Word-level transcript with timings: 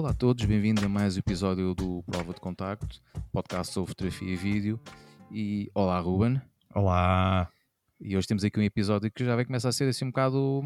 Olá 0.00 0.12
a 0.12 0.14
todos, 0.14 0.46
bem-vindos 0.46 0.82
a 0.82 0.88
mais 0.88 1.16
um 1.16 1.18
episódio 1.18 1.74
do 1.74 2.02
Prova 2.04 2.32
de 2.32 2.40
Contacto, 2.40 3.02
podcast 3.30 3.74
sobre 3.74 3.88
fotografia 3.90 4.32
e 4.32 4.34
vídeo. 4.34 4.80
E 5.30 5.70
olá, 5.74 6.00
Ruben. 6.00 6.40
Olá. 6.74 7.50
E 8.00 8.16
hoje 8.16 8.26
temos 8.26 8.42
aqui 8.42 8.58
um 8.58 8.62
episódio 8.62 9.10
que 9.12 9.22
já 9.22 9.36
vai 9.36 9.44
começar 9.44 9.68
a 9.68 9.72
ser 9.72 9.86
assim 9.90 10.06
um 10.06 10.08
bocado. 10.08 10.62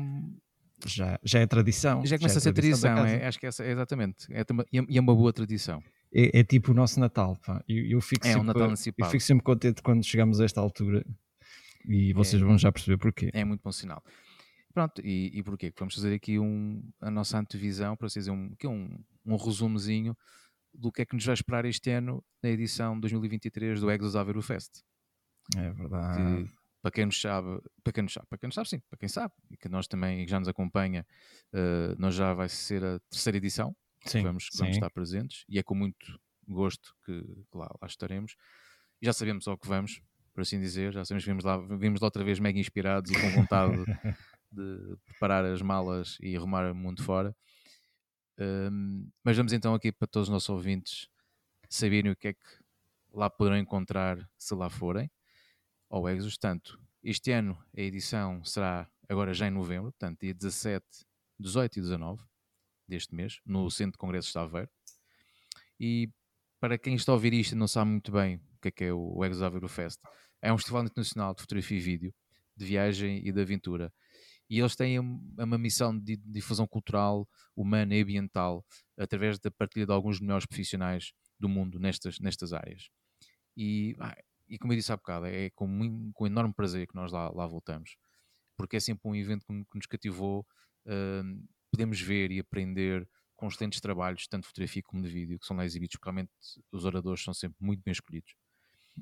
Já, 0.86 1.18
já 1.24 1.40
é 1.40 1.48
tradição. 1.48 2.06
Já 2.06 2.16
começa 2.16 2.34
já 2.34 2.38
a 2.38 2.42
ser 2.42 2.52
tradição, 2.52 2.96
é, 3.04 3.26
acho 3.26 3.40
que 3.40 3.46
essa, 3.46 3.64
é 3.64 3.72
exatamente. 3.72 4.32
É, 4.32 4.44
e 4.72 4.96
é 4.96 5.00
uma 5.00 5.16
boa 5.16 5.32
tradição. 5.32 5.82
É, 6.14 6.38
é, 6.38 6.44
tipo 6.44 6.70
o 6.70 6.74
nosso 6.74 7.00
Natal, 7.00 7.36
pá. 7.44 7.60
Eu, 7.68 7.84
eu 7.86 8.00
fico 8.00 8.24
é 8.28 8.30
sempre, 8.30 8.42
um 8.42 8.44
Natal 8.44 8.70
antecipado. 8.70 9.08
Eu 9.08 9.10
fico 9.10 9.24
sempre 9.24 9.42
contente 9.42 9.82
quando 9.82 10.04
chegamos 10.04 10.40
a 10.40 10.44
esta 10.44 10.60
altura 10.60 11.04
e 11.88 12.12
vocês 12.12 12.40
é, 12.40 12.44
vão 12.44 12.56
já 12.56 12.70
perceber 12.70 12.98
porquê. 12.98 13.30
É 13.34 13.44
muito 13.44 13.62
bom 13.64 13.72
sinal. 13.72 14.00
Pronto, 14.72 15.00
e, 15.04 15.32
e 15.34 15.42
porquê? 15.42 15.72
Vamos 15.76 15.96
fazer 15.96 16.14
aqui 16.14 16.38
um, 16.38 16.88
a 17.00 17.10
nossa 17.10 17.36
antevisão, 17.36 17.96
para 17.96 18.06
dizer, 18.06 18.30
um, 18.30 18.54
que 18.56 18.66
é 18.66 18.70
um, 18.70 18.96
um 19.24 19.36
resumozinho 19.36 20.16
do 20.72 20.90
que 20.90 21.02
é 21.02 21.06
que 21.06 21.14
nos 21.14 21.24
vai 21.24 21.34
esperar 21.34 21.64
este 21.64 21.90
ano 21.90 22.22
na 22.42 22.50
edição 22.50 22.98
2023 22.98 23.80
do 23.80 23.90
Exos 23.90 24.16
Aveiro 24.16 24.42
Fest. 24.42 24.82
É 25.56 25.70
verdade. 25.70 26.44
Que, 26.44 26.54
para 26.82 26.90
quem 26.90 27.06
nos 27.06 27.18
sabe, 27.18 27.62
para 27.82 27.92
quem 27.92 28.02
nos 28.02 28.12
sabe, 28.12 28.26
para 28.28 28.38
quem 28.38 28.46
nos 28.48 28.54
sabe, 28.54 28.68
sim, 28.68 28.80
para 28.90 28.98
quem 28.98 29.08
sabe, 29.08 29.32
e 29.50 29.56
que 29.56 29.70
nós 29.70 29.86
também 29.86 30.28
já 30.28 30.38
nos 30.38 30.48
acompanha, 30.48 31.06
uh, 31.54 31.94
nós 31.98 32.14
já 32.14 32.34
vai 32.34 32.48
ser 32.48 32.84
a 32.84 32.98
terceira 33.08 33.38
edição 33.38 33.74
sim, 34.04 34.18
que 34.18 34.24
vamos, 34.24 34.48
vamos 34.54 34.74
estar 34.74 34.90
presentes 34.90 35.44
e 35.48 35.58
é 35.58 35.62
com 35.62 35.74
muito 35.74 36.20
gosto 36.46 36.94
que, 37.06 37.22
que 37.22 37.56
lá, 37.56 37.70
lá, 37.80 37.86
estaremos. 37.86 38.36
E 39.00 39.06
já 39.06 39.14
sabemos 39.14 39.48
ao 39.48 39.56
que 39.56 39.66
vamos, 39.66 40.02
por 40.34 40.42
assim 40.42 40.60
dizer, 40.60 40.92
já 40.92 41.04
sabemos 41.06 41.24
que 41.24 41.30
vimos 41.30 41.44
lá, 41.44 41.56
vimos 41.56 42.02
lá 42.02 42.06
outra 42.06 42.22
vez 42.22 42.38
mega 42.38 42.58
inspirados 42.58 43.10
e 43.10 43.14
com 43.14 43.30
vontade 43.30 43.76
de 44.52 44.96
preparar 45.06 45.44
as 45.46 45.62
malas 45.62 46.18
e 46.20 46.36
arrumar 46.36 46.70
o 46.70 46.74
mundo 46.74 47.02
fora. 47.02 47.34
Um, 48.38 49.08
mas 49.22 49.36
vamos 49.36 49.52
então 49.52 49.74
aqui 49.74 49.92
para 49.92 50.08
todos 50.08 50.28
os 50.28 50.32
nossos 50.32 50.48
ouvintes 50.48 51.08
saberem 51.68 52.10
o 52.10 52.16
que 52.16 52.28
é 52.28 52.32
que 52.32 52.64
lá 53.12 53.30
poderão 53.30 53.56
encontrar 53.56 54.28
se 54.36 54.54
lá 54.54 54.68
forem 54.68 55.10
ao 55.88 56.08
Exos. 56.08 56.36
Tanto 56.36 56.80
este 57.02 57.30
ano 57.30 57.56
a 57.76 57.80
edição 57.80 58.44
será 58.44 58.90
agora 59.08 59.32
já 59.32 59.46
em 59.46 59.50
novembro, 59.50 59.92
portanto 59.92 60.20
dia 60.20 60.34
17, 60.34 60.84
18 61.38 61.78
e 61.78 61.82
19 61.82 62.22
deste 62.88 63.14
mês, 63.14 63.40
no 63.44 63.70
Centro 63.70 63.92
de 63.92 63.98
Congressos 63.98 64.32
de 64.32 64.38
Aveiro. 64.38 64.70
E 65.78 66.10
para 66.60 66.78
quem 66.78 66.94
está 66.94 67.12
a 67.12 67.14
ouvir 67.14 67.32
isto 67.34 67.52
e 67.52 67.56
não 67.56 67.68
sabe 67.68 67.90
muito 67.90 68.10
bem 68.10 68.36
o 68.36 68.60
que 68.60 68.68
é 68.68 68.70
que 68.70 68.84
é 68.84 68.92
o 68.92 69.24
Exos 69.24 69.42
Aveiro 69.42 69.68
Fest, 69.68 70.00
é 70.40 70.52
um 70.52 70.56
festival 70.56 70.84
internacional 70.84 71.34
de 71.34 71.40
fotografia 71.40 71.76
e 71.76 71.80
vídeo, 71.80 72.14
de 72.56 72.64
viagem 72.64 73.26
e 73.26 73.32
de 73.32 73.40
aventura 73.40 73.92
e 74.48 74.58
eles 74.60 74.76
têm 74.76 74.98
uma 74.98 75.58
missão 75.58 75.98
de 75.98 76.16
difusão 76.16 76.66
cultural, 76.66 77.28
humana 77.56 77.94
e 77.94 78.02
ambiental 78.02 78.64
através 78.98 79.38
da 79.38 79.50
partilha 79.50 79.86
de 79.86 79.92
alguns 79.92 80.16
dos 80.16 80.26
melhores 80.26 80.46
profissionais 80.46 81.12
do 81.38 81.48
mundo 81.48 81.78
nestas, 81.78 82.18
nestas 82.20 82.52
áreas. 82.52 82.88
E, 83.56 83.96
ah, 83.98 84.16
e 84.48 84.58
como 84.58 84.72
eu 84.72 84.76
disse 84.76 84.92
há 84.92 84.96
bocado, 84.96 85.26
é 85.26 85.50
com, 85.50 86.12
com 86.12 86.26
enorme 86.26 86.52
prazer 86.54 86.86
que 86.86 86.94
nós 86.94 87.10
lá, 87.10 87.30
lá 87.30 87.46
voltamos, 87.46 87.96
porque 88.56 88.76
é 88.76 88.80
sempre 88.80 89.08
um 89.08 89.14
evento 89.14 89.44
que, 89.46 89.64
que 89.64 89.76
nos 89.76 89.86
cativou. 89.86 90.46
Uh, 90.86 91.42
podemos 91.70 92.00
ver 92.00 92.30
e 92.30 92.38
aprender 92.38 93.08
com 93.34 93.48
excelentes 93.48 93.80
trabalhos, 93.80 94.28
tanto 94.28 94.42
de 94.42 94.48
fotografia 94.48 94.82
como 94.82 95.02
de 95.02 95.08
vídeo, 95.08 95.38
que 95.38 95.46
são 95.46 95.56
lá 95.56 95.64
exibidos, 95.64 95.96
porque 95.96 96.08
realmente 96.08 96.30
os 96.70 96.84
oradores 96.84 97.22
são 97.22 97.34
sempre 97.34 97.56
muito 97.60 97.82
bem 97.82 97.92
escolhidos. 97.92 98.34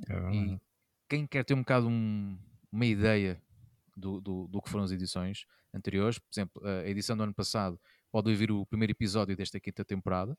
É 0.08 0.34
e 0.34 0.60
quem 1.08 1.26
quer 1.26 1.44
ter 1.44 1.54
um 1.54 1.58
bocado 1.58 1.88
um, 1.88 2.38
uma 2.70 2.86
ideia 2.86 3.42
do, 3.96 4.20
do, 4.20 4.48
do, 4.48 4.62
que 4.62 4.70
foram 4.70 4.84
as 4.84 4.90
edições 4.90 5.44
anteriores. 5.74 6.18
Por 6.18 6.28
exemplo, 6.32 6.62
a 6.66 6.88
edição 6.88 7.16
do 7.16 7.22
ano 7.22 7.34
passado 7.34 7.80
pode 8.10 8.30
ouvir 8.30 8.50
o 8.50 8.66
primeiro 8.66 8.92
episódio 8.92 9.36
desta 9.36 9.58
quinta 9.60 9.84
temporada, 9.84 10.36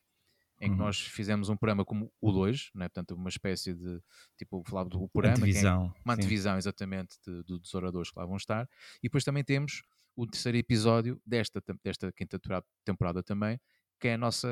em 0.60 0.68
que 0.68 0.72
uhum. 0.72 0.86
nós 0.86 1.00
fizemos 1.00 1.50
um 1.50 1.58
programa 1.58 1.84
como 1.84 2.12
o 2.22 2.32
2, 2.32 2.72
né? 2.76 2.88
portanto, 2.88 3.16
uma 3.16 3.30
espécie 3.30 3.74
de, 3.74 4.02
tipo, 4.38 4.64
falar 4.66 4.86
do 4.86 5.10
programa, 5.10 5.38
antevisão, 5.38 5.94
é 5.96 6.02
uma 6.06 6.14
antevisão 6.14 6.58
exatamente 6.58 7.18
de, 7.26 7.44
de, 7.44 7.60
dos 7.60 7.74
oradores 7.74 8.12
que 8.12 8.20
lá 8.20 8.26
vão 8.26 8.38
estar, 8.38 8.68
e 9.00 9.04
depois 9.04 9.24
também 9.24 9.44
temos 9.44 9.84
o 10.16 10.28
terceiro 10.28 10.58
episódio 10.58 11.20
desta, 11.26 11.62
desta 11.84 12.12
quinta 12.12 12.40
temporada 12.86 13.24
também, 13.24 13.60
que 14.00 14.10
é 14.10 14.14
a 14.14 14.18
nossa 14.18 14.48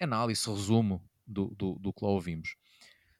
análise, 0.00 0.48
resumo 0.48 1.02
do, 1.26 1.54
do, 1.54 1.78
do 1.78 1.92
que 1.92 2.04
lá 2.04 2.10
ouvimos. 2.10 2.56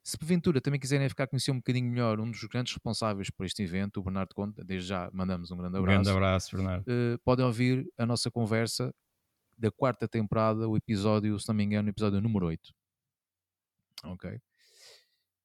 Se 0.04 0.18
porventura 0.18 0.60
também 0.60 0.78
quiserem 0.78 1.08
ficar 1.08 1.24
a 1.24 1.26
conhecer 1.26 1.50
um 1.50 1.56
bocadinho 1.56 1.90
melhor 1.90 2.20
um 2.20 2.30
dos 2.30 2.44
grandes 2.44 2.74
responsáveis 2.74 3.30
por 3.30 3.46
este 3.46 3.62
evento, 3.62 4.00
o 4.00 4.02
Bernardo 4.02 4.34
Conte, 4.34 4.62
desde 4.62 4.88
já 4.88 5.10
mandamos 5.14 5.50
um 5.50 5.56
grande 5.56 5.78
abraço. 5.78 6.00
Um 6.00 6.02
grande 6.02 6.10
abraço, 6.10 6.56
Bernardo. 6.56 6.82
Uh, 6.82 7.18
podem 7.24 7.46
ouvir 7.46 7.90
a 7.96 8.04
nossa 8.04 8.30
conversa 8.30 8.94
da 9.56 9.70
quarta 9.70 10.06
temporada, 10.06 10.68
o 10.68 10.76
episódio, 10.76 11.40
se 11.40 11.48
não 11.48 11.54
me 11.54 11.64
engano, 11.64 11.88
o 11.88 11.90
episódio 11.90 12.20
número 12.20 12.44
8. 12.46 12.74
Ok. 14.04 14.38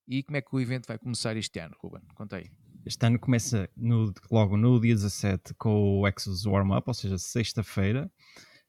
E 0.05 0.23
como 0.23 0.35
é 0.35 0.41
que 0.41 0.53
o 0.53 0.59
evento 0.59 0.87
vai 0.87 0.97
começar 0.97 1.37
este 1.37 1.57
ano, 1.59 1.77
Ruben? 1.81 2.01
Conta 2.13 2.35
aí. 2.35 2.51
Este 2.85 3.05
ano 3.05 3.17
começa 3.17 3.69
no, 3.77 4.13
logo 4.29 4.57
no 4.57 4.77
dia 4.81 4.93
17 4.93 5.53
com 5.53 5.99
o 5.99 6.07
Exos 6.07 6.45
Warm 6.45 6.71
Up, 6.75 6.83
ou 6.87 6.93
seja, 6.93 7.17
sexta-feira 7.17 8.11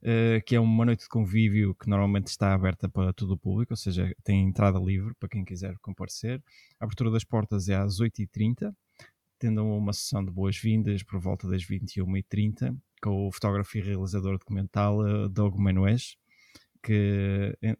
uh, 0.02 0.42
que 0.44 0.56
é 0.56 0.60
uma 0.60 0.84
noite 0.84 1.02
de 1.02 1.08
convívio 1.08 1.74
que 1.74 1.88
normalmente 1.88 2.28
está 2.28 2.52
aberta 2.52 2.88
para 2.88 3.12
todo 3.12 3.32
o 3.32 3.38
público, 3.38 3.72
ou 3.72 3.76
seja, 3.76 4.14
tem 4.24 4.46
entrada 4.46 4.78
livre 4.78 5.14
para 5.18 5.28
quem 5.28 5.44
quiser 5.44 5.76
comparecer. 5.80 6.42
A 6.78 6.84
abertura 6.84 7.10
das 7.10 7.24
portas 7.24 7.68
é 7.68 7.74
às 7.74 8.00
8h30, 8.00 8.74
tendo 9.38 9.64
uma 9.64 9.92
sessão 9.92 10.24
de 10.24 10.30
boas-vindas 10.30 11.02
por 11.02 11.20
volta 11.20 11.48
das 11.48 11.64
21h30, 11.64 12.76
com 13.02 13.28
o 13.28 13.32
fotógrafo 13.32 13.78
e 13.78 13.80
realizador 13.80 14.38
documental 14.38 15.00
uh, 15.00 15.28
Doug 15.28 15.56
Manuez, 15.56 16.16
que, 16.82 17.56
eh, 17.62 17.76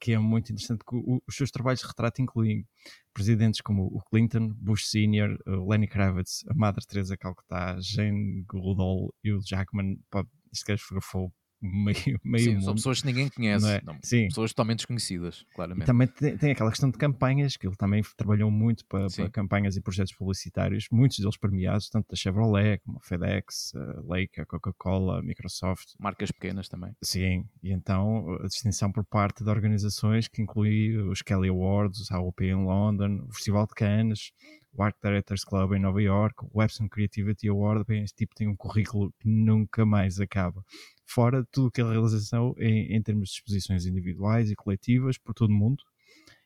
que 0.00 0.12
é 0.12 0.18
muito 0.18 0.50
interessante, 0.50 0.84
que 0.84 0.96
os 1.26 1.36
seus 1.36 1.50
trabalhos 1.52 1.80
de 1.80 1.86
retrato 1.86 2.20
incluem 2.20 2.66
presidentes 3.12 3.60
como 3.60 3.84
o 3.84 4.02
Clinton, 4.10 4.48
Bush 4.56 4.86
Sr., 4.86 5.38
Lenny 5.46 5.86
Kravitz, 5.86 6.44
a 6.48 6.54
Madre 6.54 6.84
Teresa 6.84 7.16
Calcutá, 7.16 7.76
Jane 7.80 8.42
Goodall 8.42 9.14
e 9.22 9.32
o 9.32 9.40
Jackman. 9.40 10.00
Pode, 10.10 10.28
isto 10.52 10.64
que 10.66 10.76
fotografou 10.76 11.32
meio, 11.64 12.20
meio 12.22 12.44
Sim, 12.44 12.54
mundo. 12.54 12.64
são 12.64 12.74
pessoas 12.74 13.00
que 13.00 13.06
ninguém 13.06 13.28
conhece, 13.28 13.66
é? 13.66 13.80
não, 13.84 13.98
Sim. 14.02 14.28
pessoas 14.28 14.52
totalmente 14.52 14.78
desconhecidas, 14.78 15.44
claramente. 15.54 15.84
E 15.84 15.86
também 15.86 16.06
tem, 16.06 16.36
tem, 16.36 16.50
aquela 16.52 16.70
questão 16.70 16.90
de 16.90 16.98
campanhas, 16.98 17.56
que 17.56 17.66
ele 17.66 17.76
também 17.76 18.02
trabalhou 18.16 18.50
muito 18.50 18.84
para, 18.86 19.06
para, 19.08 19.30
campanhas 19.30 19.76
e 19.76 19.80
projetos 19.80 20.12
publicitários, 20.12 20.86
muitos 20.92 21.18
deles 21.18 21.36
premiados, 21.36 21.88
tanto 21.88 22.08
da 22.08 22.16
Chevrolet, 22.16 22.80
como 22.84 22.98
a 22.98 23.00
FedEx, 23.00 23.72
a 23.74 24.12
Leica, 24.12 24.42
a 24.42 24.46
Coca-Cola, 24.46 25.20
a 25.20 25.22
Microsoft. 25.22 25.94
Marcas 25.98 26.30
pequenas 26.30 26.68
também. 26.68 26.92
Sim, 27.02 27.46
e 27.62 27.72
então 27.72 28.36
a 28.42 28.46
distinção 28.46 28.92
por 28.92 29.04
parte 29.04 29.42
de 29.42 29.50
organizações 29.50 30.28
que 30.28 30.42
inclui 30.42 30.96
os 30.96 31.22
Kelly 31.22 31.48
Awards, 31.48 32.10
a 32.10 32.16
AOP 32.16 32.42
em 32.42 32.54
London, 32.54 33.24
o 33.28 33.32
Festival 33.32 33.66
de 33.66 33.74
Cannes, 33.74 34.32
o 34.76 34.82
Art 34.82 34.96
Directors 35.02 35.44
Club 35.44 35.72
em 35.72 35.80
Nova 35.80 36.02
York, 36.02 36.44
o 36.44 36.58
Webson 36.58 36.88
Creativity 36.88 37.48
Award, 37.48 37.84
bem, 37.86 38.02
este 38.02 38.16
tipo 38.16 38.34
tem 38.34 38.48
um 38.48 38.56
currículo 38.56 39.12
que 39.20 39.28
nunca 39.28 39.86
mais 39.86 40.20
acaba. 40.20 40.62
Fora 41.06 41.46
tudo 41.50 41.70
que 41.70 41.80
é 41.80 41.84
realização 41.84 42.54
em, 42.58 42.96
em 42.96 43.02
termos 43.02 43.28
de 43.28 43.34
exposições 43.36 43.86
individuais 43.86 44.50
e 44.50 44.54
coletivas 44.56 45.18
por 45.18 45.34
todo 45.34 45.50
o 45.50 45.54
mundo. 45.54 45.82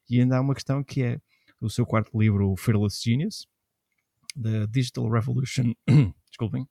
E 0.08 0.20
ainda 0.20 0.36
há 0.36 0.41
uma 0.41 0.54
questão 0.54 0.82
que 0.82 1.02
é 1.02 1.20
o 1.60 1.69
seu 1.69 1.84
quarto 1.84 2.19
livro, 2.19 2.54
Fearless 2.56 3.00
Genius, 3.02 3.47
The 4.41 4.66
Digital 4.68 5.08
Revolution, 5.10 5.74
desculpem, 6.28 6.66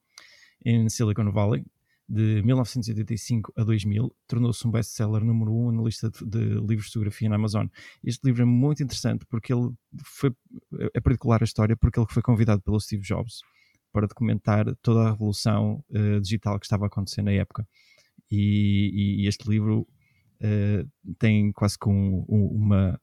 em 0.65 0.89
Silicon 0.89 1.31
Valley, 1.31 1.65
de 2.09 2.41
1985 2.44 3.51
a 3.57 3.63
2000, 3.63 4.15
tornou-se 4.27 4.65
um 4.65 4.71
best-seller 4.71 5.23
número 5.23 5.53
um 5.53 5.71
na 5.71 5.83
lista 5.83 6.09
de, 6.09 6.25
de, 6.25 6.39
livros 6.39 6.85
de 6.85 6.94
fotografia 6.94 7.27
na 7.27 7.35
Amazon. 7.35 7.67
Este 8.01 8.25
livro 8.25 8.44
é 8.44 8.45
muito 8.45 8.81
interessante 8.81 9.25
porque 9.25 9.53
ele 9.53 9.71
foi, 10.06 10.31
é 10.94 11.01
particular 11.01 11.41
a 11.41 11.44
história 11.44 11.75
porque 11.75 12.00
ele 12.00 12.07
foi 12.09 12.23
convidado 12.23 12.62
pelo 12.62 12.79
Steve 12.79 13.03
Jobs 13.03 13.41
para 13.92 14.07
documentar 14.07 14.66
toda 14.81 15.01
a 15.01 15.12
revolução 15.12 15.84
uh, 15.89 16.19
digital 16.22 16.60
que 16.60 16.66
estava 16.66 16.86
a 16.86 16.88
acontecer 16.88 17.22
na 17.22 17.31
época. 17.31 17.68
E, 18.30 19.22
e 19.24 19.28
este 19.28 19.50
livro 19.50 19.88
uh, 20.42 21.16
tem 21.18 21.51
quase 21.51 21.78
com 21.78 22.25
um, 22.28 22.48
uma 22.48 23.00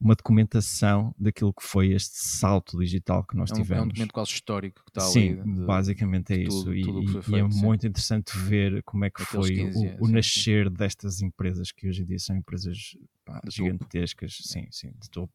uma 0.00 0.14
documentação 0.14 1.14
daquilo 1.18 1.52
que 1.52 1.62
foi 1.62 1.92
este 1.92 2.16
salto 2.16 2.78
digital 2.78 3.24
que 3.24 3.36
nós 3.36 3.50
é 3.50 3.54
um, 3.54 3.56
tivemos. 3.56 3.80
É 3.80 3.84
um 3.84 3.88
documento 3.88 4.12
quase 4.12 4.30
histórico 4.30 4.82
que 4.84 4.90
está 4.90 5.00
Sim, 5.02 5.40
ali. 5.40 5.42
Sim, 5.42 5.66
basicamente 5.66 6.32
é 6.32 6.42
isso. 6.42 6.64
Tudo, 6.64 6.74
e, 6.74 6.82
tudo 6.82 7.22
feito, 7.22 7.36
e, 7.36 7.40
é 7.40 7.50
sim. 7.50 7.62
muito 7.62 7.86
interessante 7.86 8.36
ver 8.38 8.82
como 8.82 9.04
é 9.04 9.10
que 9.10 9.22
Aqueles 9.22 9.46
foi 9.46 9.56
15, 9.56 9.78
o, 9.78 10.02
o 10.02 10.06
sim, 10.06 10.12
nascer 10.12 10.70
destas 10.70 11.20
empresas 11.20 11.72
que 11.72 11.88
hoje 11.88 12.02
em 12.02 12.06
dia 12.06 12.18
são 12.18 12.36
empresas 12.36 12.96
pá, 13.24 13.40
gigantescas, 13.48 14.38
sim, 14.42 14.66
sim, 14.70 14.92
de 14.98 15.10
topo. 15.10 15.32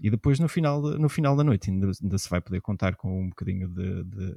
E 0.00 0.10
depois 0.10 0.38
no 0.38 0.48
final, 0.48 0.80
no 0.82 1.08
final 1.08 1.36
da 1.36 1.44
noite 1.44 1.70
ainda, 1.70 1.90
ainda 2.02 2.18
se 2.18 2.28
vai 2.28 2.40
poder 2.40 2.60
contar 2.60 2.96
com 2.96 3.22
um 3.22 3.28
bocadinho 3.28 3.68
de, 3.68 4.04
de, 4.04 4.04
de, 4.04 4.36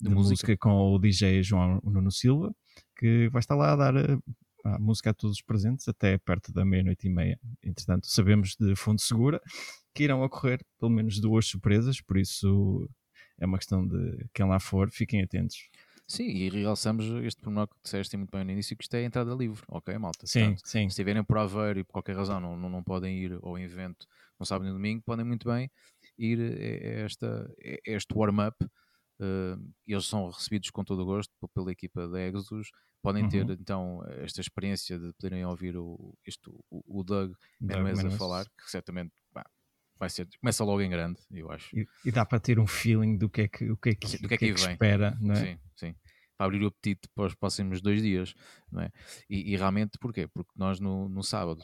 de 0.00 0.08
música. 0.10 0.46
música. 0.48 0.56
com 0.56 0.94
o 0.94 0.98
DJ 0.98 1.42
João 1.42 1.80
Nuno 1.84 2.10
Silva, 2.10 2.54
que 2.96 3.28
vai 3.30 3.40
estar 3.40 3.54
lá 3.54 3.72
a 3.72 3.76
dar 3.76 3.94
a 4.64 4.78
música 4.78 5.10
a 5.10 5.14
todos 5.14 5.36
os 5.36 5.42
presentes 5.42 5.88
até 5.88 6.16
perto 6.18 6.52
da 6.52 6.64
meia-noite 6.64 7.06
e 7.06 7.10
meia. 7.10 7.38
Entretanto, 7.62 8.06
sabemos 8.06 8.54
de 8.58 8.76
fonte 8.76 9.02
segura 9.02 9.40
que 9.94 10.04
irão 10.04 10.22
ocorrer 10.22 10.64
pelo 10.78 10.90
menos 10.90 11.20
duas 11.20 11.46
surpresas, 11.46 12.00
por 12.00 12.16
isso 12.16 12.88
é 13.38 13.46
uma 13.46 13.58
questão 13.58 13.86
de 13.86 14.26
quem 14.32 14.46
lá 14.46 14.60
for, 14.60 14.90
fiquem 14.90 15.22
atentos. 15.22 15.56
Sim, 16.12 16.24
e 16.24 16.50
realçamos 16.50 17.06
este 17.24 17.40
pormenor 17.40 17.68
que 17.68 17.76
disseste 17.82 18.18
muito 18.18 18.30
bem 18.30 18.44
no 18.44 18.50
início, 18.50 18.76
que 18.76 18.84
isto 18.84 18.94
é 18.94 18.98
a 18.98 19.04
entrada 19.04 19.34
livre, 19.34 19.62
ok, 19.66 19.96
malta? 19.96 20.26
Sim, 20.26 20.40
Portanto, 20.40 20.68
sim. 20.68 20.80
Se 20.80 20.88
estiverem 20.88 21.24
por 21.24 21.38
Aveiro 21.38 21.78
e 21.80 21.84
por 21.84 21.92
qualquer 21.92 22.14
razão 22.14 22.38
não, 22.38 22.54
não, 22.54 22.68
não 22.68 22.84
podem 22.84 23.16
ir 23.16 23.38
ao 23.42 23.58
evento 23.58 24.06
no 24.38 24.44
sábado 24.44 24.66
e 24.66 24.68
no 24.68 24.74
domingo, 24.74 25.02
podem 25.06 25.24
muito 25.24 25.48
bem 25.48 25.70
ir 26.18 26.38
a, 26.38 27.04
esta, 27.06 27.50
a 27.64 27.90
este 27.90 28.12
warm-up. 28.14 28.62
Uh, 29.18 29.72
eles 29.86 30.04
são 30.04 30.28
recebidos 30.28 30.68
com 30.68 30.84
todo 30.84 31.00
o 31.00 31.06
gosto 31.06 31.32
pela 31.54 31.72
equipa 31.72 32.06
da 32.06 32.20
Exodus. 32.20 32.68
Podem 33.00 33.26
ter 33.26 33.46
uhum. 33.46 33.56
então 33.58 34.04
esta 34.18 34.42
experiência 34.42 34.98
de 34.98 35.14
poderem 35.14 35.46
ouvir 35.46 35.78
o, 35.78 36.14
isto, 36.26 36.62
o, 36.68 37.00
o 37.00 37.02
Doug, 37.02 37.32
Doug 37.58 37.86
a 38.06 38.10
falar, 38.10 38.44
que 38.44 38.70
certamente 38.70 39.14
bah, 39.32 39.46
vai 40.02 40.10
ser, 40.10 40.28
começa 40.40 40.64
logo 40.64 40.80
em 40.80 40.90
grande, 40.90 41.20
eu 41.30 41.48
acho. 41.50 41.76
E, 41.76 41.86
e, 42.04 42.10
dá 42.10 42.26
para 42.26 42.40
ter 42.40 42.58
um 42.58 42.66
feeling 42.66 43.16
do 43.16 43.30
que 43.30 43.42
é 43.42 43.48
que, 43.48 43.70
o 43.70 43.76
que, 43.76 43.90
é 43.90 43.94
que, 43.94 44.18
do 44.18 44.28
que, 44.28 44.34
é 44.34 44.38
que, 44.38 44.46
que, 44.46 44.50
é 44.50 44.54
que 44.54 44.60
espera, 44.60 45.16
não 45.20 45.34
é? 45.34 45.44
Sim, 45.44 45.58
sim. 45.76 45.94
Abrir 46.44 46.62
o 46.62 46.68
apetite 46.68 47.08
para 47.14 47.26
os 47.26 47.34
próximos 47.34 47.80
dois 47.80 48.02
dias, 48.02 48.34
não 48.70 48.82
é? 48.82 48.90
E, 49.28 49.52
e 49.52 49.56
realmente, 49.56 49.98
porquê? 49.98 50.26
Porque 50.26 50.50
nós 50.56 50.80
no, 50.80 51.08
no 51.08 51.22
sábado, 51.22 51.62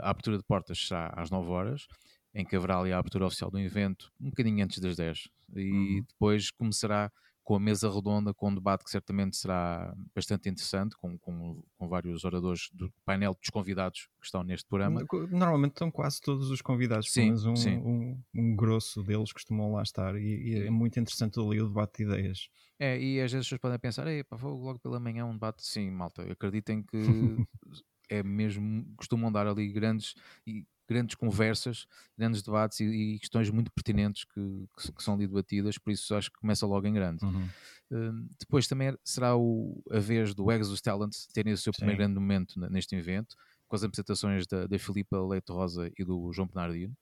a 0.00 0.10
abertura 0.10 0.38
de 0.38 0.44
portas 0.44 0.78
será 0.78 1.12
às 1.16 1.30
9 1.30 1.50
horas, 1.50 1.86
em 2.34 2.44
que 2.44 2.56
haverá 2.56 2.78
ali 2.78 2.92
a 2.92 2.98
abertura 2.98 3.26
oficial 3.26 3.50
do 3.50 3.58
evento, 3.58 4.12
um 4.20 4.30
bocadinho 4.30 4.64
antes 4.64 4.78
das 4.78 4.96
10. 4.96 5.28
E 5.54 5.70
uhum. 5.70 6.04
depois 6.08 6.50
começará 6.50 7.10
com 7.46 7.54
a 7.54 7.60
mesa 7.60 7.88
redonda, 7.88 8.34
com 8.34 8.48
um 8.48 8.54
debate 8.56 8.82
que 8.82 8.90
certamente 8.90 9.36
será 9.36 9.94
bastante 10.12 10.48
interessante, 10.48 10.96
com, 10.96 11.16
com, 11.16 11.62
com, 11.78 11.88
vários 11.88 12.24
oradores 12.24 12.68
do 12.72 12.92
painel 13.04 13.36
dos 13.40 13.50
convidados 13.50 14.08
que 14.18 14.26
estão 14.26 14.42
neste 14.42 14.68
programa. 14.68 15.06
Normalmente 15.30 15.74
estão 15.74 15.88
quase 15.88 16.20
todos 16.20 16.50
os 16.50 16.60
convidados, 16.60 17.08
sim, 17.12 17.30
mas 17.30 17.46
um, 17.46 17.54
um, 17.54 18.20
um, 18.34 18.56
grosso 18.56 19.00
deles 19.00 19.32
costumam 19.32 19.74
lá 19.74 19.84
estar 19.84 20.16
e, 20.16 20.24
e, 20.24 20.66
é 20.66 20.70
muito 20.70 20.98
interessante 20.98 21.38
ali 21.38 21.60
o 21.62 21.68
debate 21.68 21.98
de 21.98 22.10
ideias. 22.10 22.48
É, 22.80 23.00
e 23.00 23.20
às 23.20 23.30
vezes 23.30 23.44
as 23.44 23.46
pessoas 23.46 23.60
podem 23.60 23.78
pensar, 23.78 24.08
Ei, 24.08 24.24
pá, 24.24 24.34
vou 24.34 24.60
logo 24.60 24.80
pela 24.80 24.98
manhã 24.98 25.24
um 25.24 25.34
debate, 25.34 25.64
sim, 25.64 25.88
malta, 25.88 26.22
acreditem 26.22 26.82
que 26.82 26.98
é 28.10 28.24
mesmo, 28.24 28.84
costumam 28.96 29.30
dar 29.30 29.46
ali 29.46 29.68
grandes 29.68 30.16
e 30.44 30.66
grandes 30.88 31.14
conversas, 31.14 31.86
grandes 32.16 32.42
debates 32.42 32.80
e, 32.80 32.84
e 32.84 33.18
questões 33.18 33.50
muito 33.50 33.70
pertinentes 33.72 34.24
que, 34.24 34.68
que, 34.78 34.92
que, 34.92 35.02
são 35.02 35.14
ali 35.14 35.26
debatidas, 35.26 35.78
por 35.78 35.90
isso 35.90 36.14
acho 36.14 36.30
que 36.30 36.38
começa 36.38 36.66
logo 36.66 36.86
em 36.86 36.92
grande. 36.92 37.24
Uhum. 37.24 37.48
Uh, 37.90 38.28
depois 38.38 38.66
também 38.66 38.96
será 39.04 39.36
o, 39.36 39.82
a 39.90 39.98
vez 39.98 40.34
do 40.34 40.50
Exos 40.50 40.80
Talent 40.80 41.14
terem 41.32 41.52
o 41.52 41.56
seu 41.56 41.72
Sim. 41.72 41.78
primeiro 41.78 41.98
grande 41.98 42.14
momento 42.14 42.58
neste 42.70 42.94
evento, 42.94 43.36
com 43.66 43.76
as 43.76 43.82
apresentações 43.82 44.46
da, 44.46 44.66
da 44.66 44.78
Filipa 44.78 45.20
Leite 45.20 45.50
Rosa 45.50 45.90
e 45.98 46.04
do 46.04 46.32
João 46.32 46.46
Bernardino. 46.46 46.96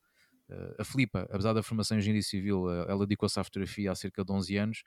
Uh, 0.48 0.74
a 0.78 0.84
Filipa, 0.84 1.26
apesar 1.30 1.52
da 1.52 1.62
formação 1.62 1.96
em 1.96 2.00
engenharia 2.00 2.22
civil, 2.22 2.64
uh, 2.64 2.86
ela 2.88 3.06
dedicou-se 3.06 3.38
à 3.38 3.44
fotografia 3.44 3.92
há 3.92 3.94
cerca 3.94 4.24
de 4.24 4.32
11 4.32 4.56
anos 4.56 4.82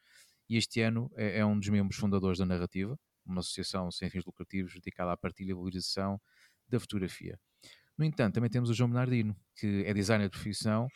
e 0.49 0.55
este 0.57 0.81
ano 0.81 1.11
é, 1.15 1.39
é 1.39 1.45
um 1.45 1.59
dos 1.59 1.69
membros 1.69 1.97
fundadores 1.97 2.39
da 2.39 2.45
Narrativa, 2.45 2.97
uma 3.25 3.41
associação 3.41 3.91
sem 3.91 4.09
fins 4.09 4.25
lucrativos 4.25 4.73
dedicada 4.73 5.11
à 5.11 5.17
partilha 5.17 5.51
e 5.51 5.53
valorização 5.53 6.19
da 6.69 6.79
fotografia. 6.79 7.39
No 7.97 8.05
entanto, 8.05 8.35
também 8.35 8.49
temos 8.49 8.69
o 8.69 8.73
João 8.73 8.89
Bernardino, 8.89 9.35
que 9.55 9.83
é 9.85 9.93
designer 9.93 10.29
de 10.29 10.31
profissão, 10.31 10.87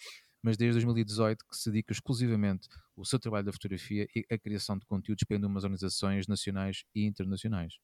mas 0.43 0.57
desde 0.57 0.73
2018 0.73 1.45
que 1.45 1.55
se 1.55 1.71
dedica 1.71 1.93
exclusivamente 1.93 2.67
o 2.95 3.05
seu 3.05 3.19
trabalho 3.19 3.45
da 3.45 3.51
fotografia 3.51 4.07
e 4.15 4.25
a 4.31 4.37
criação 4.37 4.77
de 4.77 4.85
conteúdos 4.85 5.23
para 5.23 5.37
umas 5.37 5.63
organizações 5.63 6.27
nacionais 6.27 6.83
e 6.93 7.05
internacionais. 7.05 7.75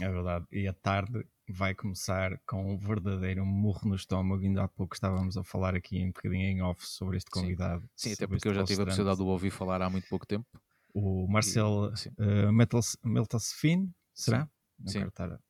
É 0.00 0.08
verdade. 0.08 0.46
E 0.52 0.68
a 0.68 0.72
tarde 0.72 1.26
vai 1.48 1.74
começar 1.74 2.38
com 2.46 2.72
um 2.74 2.78
verdadeiro 2.78 3.44
murro 3.44 3.88
no 3.88 3.96
estômago. 3.96 4.42
Ainda 4.42 4.64
há 4.64 4.68
pouco 4.68 4.94
estávamos 4.94 5.36
a 5.36 5.42
falar 5.42 5.74
aqui 5.74 6.02
um 6.02 6.08
bocadinho 6.08 6.44
em 6.44 6.62
off 6.62 6.86
sobre 6.86 7.16
este 7.16 7.30
convidado. 7.30 7.82
Sim, 7.96 8.10
Sim 8.10 8.14
até 8.14 8.26
porque 8.26 8.48
eu 8.48 8.54
já 8.54 8.64
tive 8.64 8.82
a 8.82 8.86
possibilidade 8.86 9.18
de 9.18 9.22
o 9.22 9.26
ouvir 9.26 9.50
falar 9.50 9.82
há 9.82 9.90
muito 9.90 10.08
pouco 10.08 10.26
tempo. 10.26 10.46
O 10.94 11.26
Marcel 11.28 11.92
uh, 11.92 12.52
Meltasfin, 13.04 13.92
será? 14.14 14.44
Sim. 14.44 14.50
Não 14.78 14.92
Sim. 14.92 15.40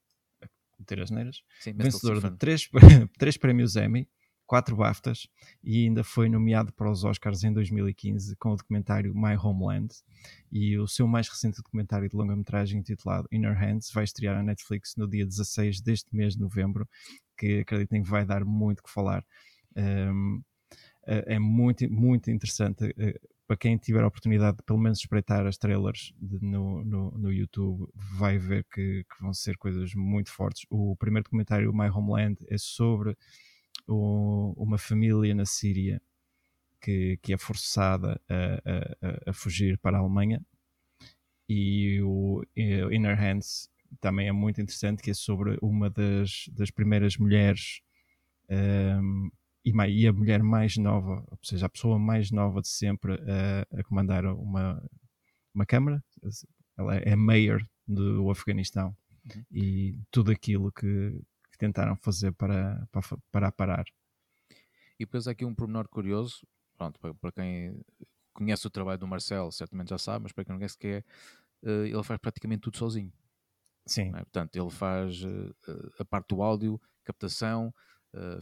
Quero 0.84 1.02
estar 1.02 1.02
meter 1.02 1.02
as 1.02 1.10
neiras. 1.10 1.42
Sim, 1.60 1.72
vencedor 1.74 2.20
de 2.20 2.36
três, 2.36 2.68
três 3.18 3.36
prémios 3.36 3.76
Emmy, 3.76 4.08
quatro 4.46 4.74
BAFTAs 4.74 5.28
e 5.62 5.84
ainda 5.84 6.02
foi 6.02 6.28
nomeado 6.28 6.72
para 6.72 6.90
os 6.90 7.04
Oscars 7.04 7.44
em 7.44 7.52
2015 7.52 8.34
com 8.36 8.50
o 8.50 8.56
documentário 8.56 9.14
My 9.14 9.36
Homeland. 9.36 9.94
E 10.50 10.76
o 10.78 10.88
seu 10.88 11.06
mais 11.06 11.28
recente 11.28 11.58
documentário 11.58 12.08
de 12.08 12.16
longa-metragem 12.16 12.80
intitulado 12.80 13.28
Inner 13.30 13.56
Hands 13.56 13.90
vai 13.92 14.04
estrear 14.04 14.34
na 14.36 14.42
Netflix 14.42 14.96
no 14.96 15.08
dia 15.08 15.24
16 15.24 15.80
deste 15.80 16.14
mês 16.14 16.34
de 16.34 16.40
novembro, 16.40 16.88
que 17.38 17.60
acreditem 17.60 18.02
que 18.02 18.10
vai 18.10 18.24
dar 18.24 18.44
muito 18.44 18.82
que 18.82 18.90
falar. 18.90 19.24
Um, 19.76 20.42
é, 21.06 21.36
é 21.36 21.38
muito, 21.38 21.88
muito 21.90 22.30
interessante 22.30 22.94
eh, 22.98 23.18
para 23.50 23.56
quem 23.56 23.76
tiver 23.76 24.04
a 24.04 24.06
oportunidade 24.06 24.58
de 24.58 24.62
pelo 24.62 24.78
menos 24.78 25.00
espreitar 25.00 25.44
as 25.44 25.58
trailers 25.58 26.14
de, 26.22 26.38
no, 26.40 26.84
no, 26.84 27.10
no, 27.18 27.32
YouTube, 27.32 27.90
vai 28.16 28.38
ver 28.38 28.64
que, 28.72 29.02
que, 29.02 29.20
vão 29.20 29.34
ser 29.34 29.56
coisas 29.56 29.92
muito 29.92 30.30
fortes. 30.30 30.64
O 30.70 30.94
primeiro 30.94 31.24
documentário, 31.24 31.74
My 31.74 31.88
Homeland, 31.88 32.36
é 32.48 32.56
sobre 32.56 33.16
o, 33.88 34.54
uma 34.56 34.78
família 34.78 35.34
na 35.34 35.44
Síria 35.44 36.00
que, 36.80 37.18
que 37.20 37.32
é 37.32 37.36
forçada 37.36 38.20
a, 38.28 39.08
a, 39.26 39.30
a, 39.30 39.32
fugir 39.32 39.76
para 39.78 39.96
a 39.96 40.00
Alemanha. 40.00 40.40
E 41.48 42.00
o 42.02 42.44
Inner 42.54 43.18
Hands 43.18 43.68
também 44.00 44.28
é 44.28 44.32
muito 44.32 44.60
interessante, 44.60 45.02
que 45.02 45.10
é 45.10 45.14
sobre 45.14 45.58
uma 45.60 45.90
das, 45.90 46.48
das 46.52 46.70
primeiras 46.70 47.16
mulheres 47.16 47.82
um, 48.48 49.28
e, 49.88 50.06
a 50.06 50.12
mulher 50.12 50.42
mais 50.42 50.76
nova, 50.76 51.24
ou 51.30 51.38
seja, 51.42 51.66
a 51.66 51.68
pessoa 51.68 51.98
mais 51.98 52.30
nova 52.30 52.60
de 52.60 52.68
sempre 52.68 53.14
a, 53.14 53.80
a 53.80 53.82
comandar 53.84 54.24
uma, 54.26 54.82
uma 55.54 55.66
câmara. 55.66 56.02
Ela 56.76 56.96
é 56.96 57.14
mayor 57.16 57.66
do 57.86 58.30
Afeganistão 58.30 58.96
uhum. 59.34 59.44
e 59.50 59.98
tudo 60.10 60.30
aquilo 60.30 60.72
que, 60.72 61.20
que, 61.50 61.58
tentaram 61.58 61.96
fazer 61.96 62.32
para, 62.32 62.86
para, 62.90 63.02
para 63.30 63.52
parar. 63.52 63.84
E 64.98 65.04
depois 65.04 65.26
aqui 65.26 65.44
um 65.44 65.54
pormenor 65.54 65.88
curioso, 65.88 66.46
pronto, 66.76 66.98
para, 67.00 67.14
para, 67.14 67.32
quem 67.32 67.80
conhece 68.32 68.66
o 68.66 68.70
trabalho 68.70 68.98
do 68.98 69.06
Marcelo, 69.06 69.50
certamente 69.50 69.90
já 69.90 69.98
sabe, 69.98 70.24
mas 70.24 70.32
para 70.32 70.44
quem 70.44 70.52
não 70.52 70.58
conhece 70.58 70.78
que 70.78 70.86
é, 70.86 71.04
uh, 71.62 71.84
ele 71.86 72.02
faz 72.02 72.20
praticamente 72.20 72.62
tudo 72.62 72.76
sozinho. 72.76 73.12
Sim. 73.86 74.08
É? 74.14 74.20
Portanto, 74.20 74.56
ele 74.56 74.70
faz 74.70 75.22
uh, 75.24 75.54
a 75.98 76.04
parte 76.04 76.28
do 76.28 76.42
áudio, 76.42 76.80
captação, 77.04 77.74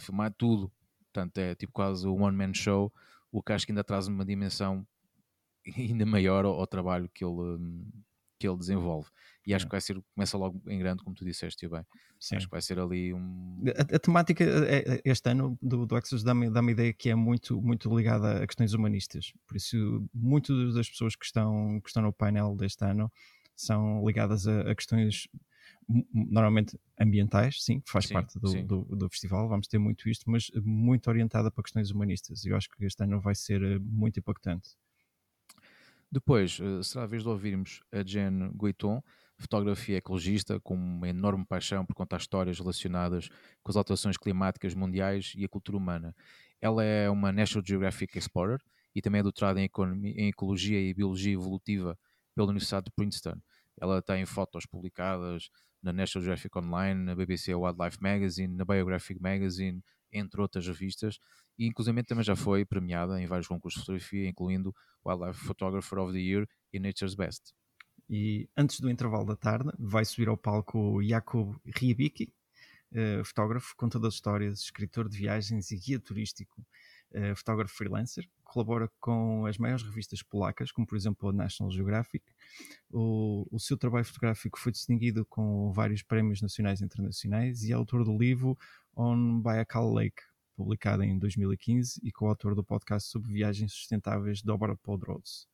filmar 0.00 0.32
tudo 0.32 0.72
portanto 1.12 1.38
é 1.38 1.54
tipo 1.54 1.72
quase 1.72 2.06
o 2.06 2.14
one 2.14 2.36
man 2.36 2.54
show, 2.54 2.92
o 3.30 3.42
que 3.42 3.52
acho 3.52 3.66
que 3.66 3.72
ainda 3.72 3.84
traz 3.84 4.06
uma 4.06 4.24
dimensão 4.24 4.86
ainda 5.76 6.06
maior 6.06 6.44
ao, 6.44 6.54
ao 6.54 6.66
trabalho 6.66 7.10
que 7.12 7.24
ele, 7.24 7.58
que 8.38 8.48
ele 8.48 8.56
desenvolve. 8.56 9.08
E 9.46 9.54
acho 9.54 9.64
é. 9.64 9.68
que 9.68 9.72
vai 9.72 9.80
ser, 9.80 10.00
começa 10.14 10.36
logo 10.36 10.62
em 10.68 10.78
grande, 10.78 11.02
como 11.02 11.14
tu 11.14 11.24
disseste, 11.24 11.68
bem. 11.68 11.84
Sim. 12.20 12.36
Acho 12.36 12.46
que 12.46 12.52
vai 12.52 12.62
ser 12.62 12.78
ali 12.78 13.12
um. 13.14 13.62
A, 13.76 13.96
a 13.96 13.98
temática 13.98 14.44
é, 14.44 14.94
é, 14.94 15.02
este 15.04 15.30
ano 15.30 15.58
do, 15.62 15.86
do 15.86 15.96
Exos 15.96 16.22
dá-me 16.22 16.50
dá 16.50 16.62
ideia 16.62 16.92
que 16.92 17.10
é 17.10 17.14
muito, 17.14 17.60
muito 17.60 17.94
ligada 17.94 18.42
a 18.42 18.46
questões 18.46 18.74
humanistas. 18.74 19.32
Por 19.46 19.56
isso, 19.56 20.06
muitas 20.12 20.74
das 20.74 20.88
pessoas 20.88 21.16
que 21.16 21.24
estão, 21.24 21.80
que 21.80 21.88
estão 21.88 22.02
no 22.02 22.12
painel 22.12 22.54
deste 22.56 22.84
ano 22.84 23.10
são 23.56 24.04
ligadas 24.06 24.46
a, 24.46 24.70
a 24.70 24.74
questões 24.74 25.28
normalmente 26.12 26.78
ambientais, 27.00 27.62
sim, 27.64 27.82
faz 27.86 28.06
sim, 28.06 28.14
parte 28.14 28.38
do, 28.38 28.62
do, 28.62 28.96
do, 28.96 29.08
festival, 29.08 29.48
vamos 29.48 29.66
ter 29.66 29.78
muito 29.78 30.08
isto, 30.08 30.30
mas 30.30 30.50
muito 30.62 31.08
orientada 31.08 31.50
para 31.50 31.62
questões 31.62 31.90
humanistas. 31.90 32.44
E 32.44 32.50
eu 32.50 32.56
acho 32.56 32.68
que 32.68 32.84
este 32.84 33.02
ano 33.02 33.20
vai 33.20 33.34
ser 33.34 33.62
eh, 33.62 33.78
muito 33.78 34.18
impactante. 34.18 34.76
Depois, 36.12 36.58
eh, 36.60 36.82
será 36.82 37.04
a 37.04 37.06
vez 37.06 37.22
de 37.22 37.28
ouvirmos 37.28 37.80
a 37.90 38.02
Jen 38.02 38.50
Guiton, 38.54 39.02
fotógrafa 39.38 39.92
e 39.92 39.94
ecologista, 39.94 40.60
com 40.60 40.74
uma 40.74 41.08
enorme 41.08 41.46
paixão 41.46 41.86
por 41.86 41.94
contar 41.94 42.18
histórias 42.18 42.58
relacionadas 42.58 43.28
com 43.62 43.70
as 43.70 43.76
alterações 43.76 44.16
climáticas 44.18 44.74
mundiais 44.74 45.32
e 45.36 45.44
a 45.44 45.48
cultura 45.48 45.78
humana. 45.78 46.14
Ela 46.60 46.84
é 46.84 47.08
uma 47.08 47.32
National 47.32 47.64
Geographic 47.66 48.18
Explorer 48.18 48.60
e 48.94 49.00
também 49.00 49.20
é 49.20 49.22
doutorada 49.22 49.60
em, 49.60 49.70
em 50.16 50.28
Ecologia 50.28 50.80
e 50.80 50.92
Biologia 50.92 51.32
Evolutiva 51.32 51.96
pela 52.34 52.48
Universidade 52.48 52.86
de 52.86 52.90
Princeton. 52.90 53.40
Ela 53.80 54.02
tem 54.02 54.26
fotos 54.26 54.66
publicadas 54.66 55.50
na 55.82 55.92
National 55.92 56.24
Geographic 56.24 56.56
Online, 56.56 57.04
na 57.04 57.14
BBC 57.14 57.54
Wildlife 57.54 57.98
Magazine, 58.00 58.54
na 58.54 58.64
Biographic 58.64 59.20
Magazine, 59.20 59.82
entre 60.12 60.40
outras 60.40 60.66
revistas, 60.66 61.18
e 61.58 61.66
inclusive 61.66 62.02
também 62.02 62.24
já 62.24 62.36
foi 62.36 62.64
premiada 62.64 63.20
em 63.20 63.26
vários 63.26 63.46
concursos 63.46 63.80
de 63.80 63.86
fotografia, 63.86 64.28
incluindo 64.28 64.74
Wildlife 65.04 65.40
Photographer 65.44 65.98
of 65.98 66.12
the 66.12 66.18
Year 66.18 66.48
e 66.72 66.78
Nature's 66.78 67.14
Best. 67.14 67.52
E 68.08 68.48
antes 68.56 68.80
do 68.80 68.90
intervalo 68.90 69.26
da 69.26 69.36
tarde, 69.36 69.70
vai 69.78 70.04
subir 70.04 70.28
ao 70.28 70.36
palco 70.36 71.02
Jakub 71.02 71.56
Riebicki, 71.76 72.32
uh, 72.92 73.24
fotógrafo, 73.24 73.74
contador 73.76 74.08
de 74.08 74.14
histórias, 74.14 74.60
escritor 74.60 75.08
de 75.08 75.18
viagens 75.18 75.70
e 75.70 75.76
guia 75.76 76.00
turístico, 76.00 76.64
uh, 77.12 77.36
fotógrafo 77.36 77.74
freelancer, 77.74 78.26
colabora 78.48 78.90
com 78.98 79.44
as 79.46 79.58
maiores 79.58 79.84
revistas 79.84 80.22
polacas, 80.22 80.72
como 80.72 80.86
por 80.86 80.96
exemplo 80.96 81.28
a 81.28 81.32
National 81.32 81.70
Geographic. 81.70 82.24
O, 82.90 83.46
o 83.52 83.60
seu 83.60 83.76
trabalho 83.76 84.06
fotográfico 84.06 84.58
foi 84.58 84.72
distinguido 84.72 85.24
com 85.26 85.70
vários 85.70 86.02
prémios 86.02 86.40
nacionais 86.40 86.80
e 86.80 86.84
internacionais 86.84 87.62
e 87.62 87.72
é 87.72 87.74
autor 87.74 88.04
do 88.04 88.16
livro 88.16 88.58
On 88.96 89.38
Baikal 89.40 89.92
Lake, 89.92 90.22
publicado 90.56 91.04
em 91.04 91.18
2015, 91.18 92.00
e 92.02 92.10
co-autor 92.10 92.54
do 92.54 92.64
podcast 92.64 93.10
sobre 93.10 93.32
viagens 93.32 93.72
sustentáveis 93.72 94.42
Dobra 94.42 94.74
Podrods. 94.76 95.46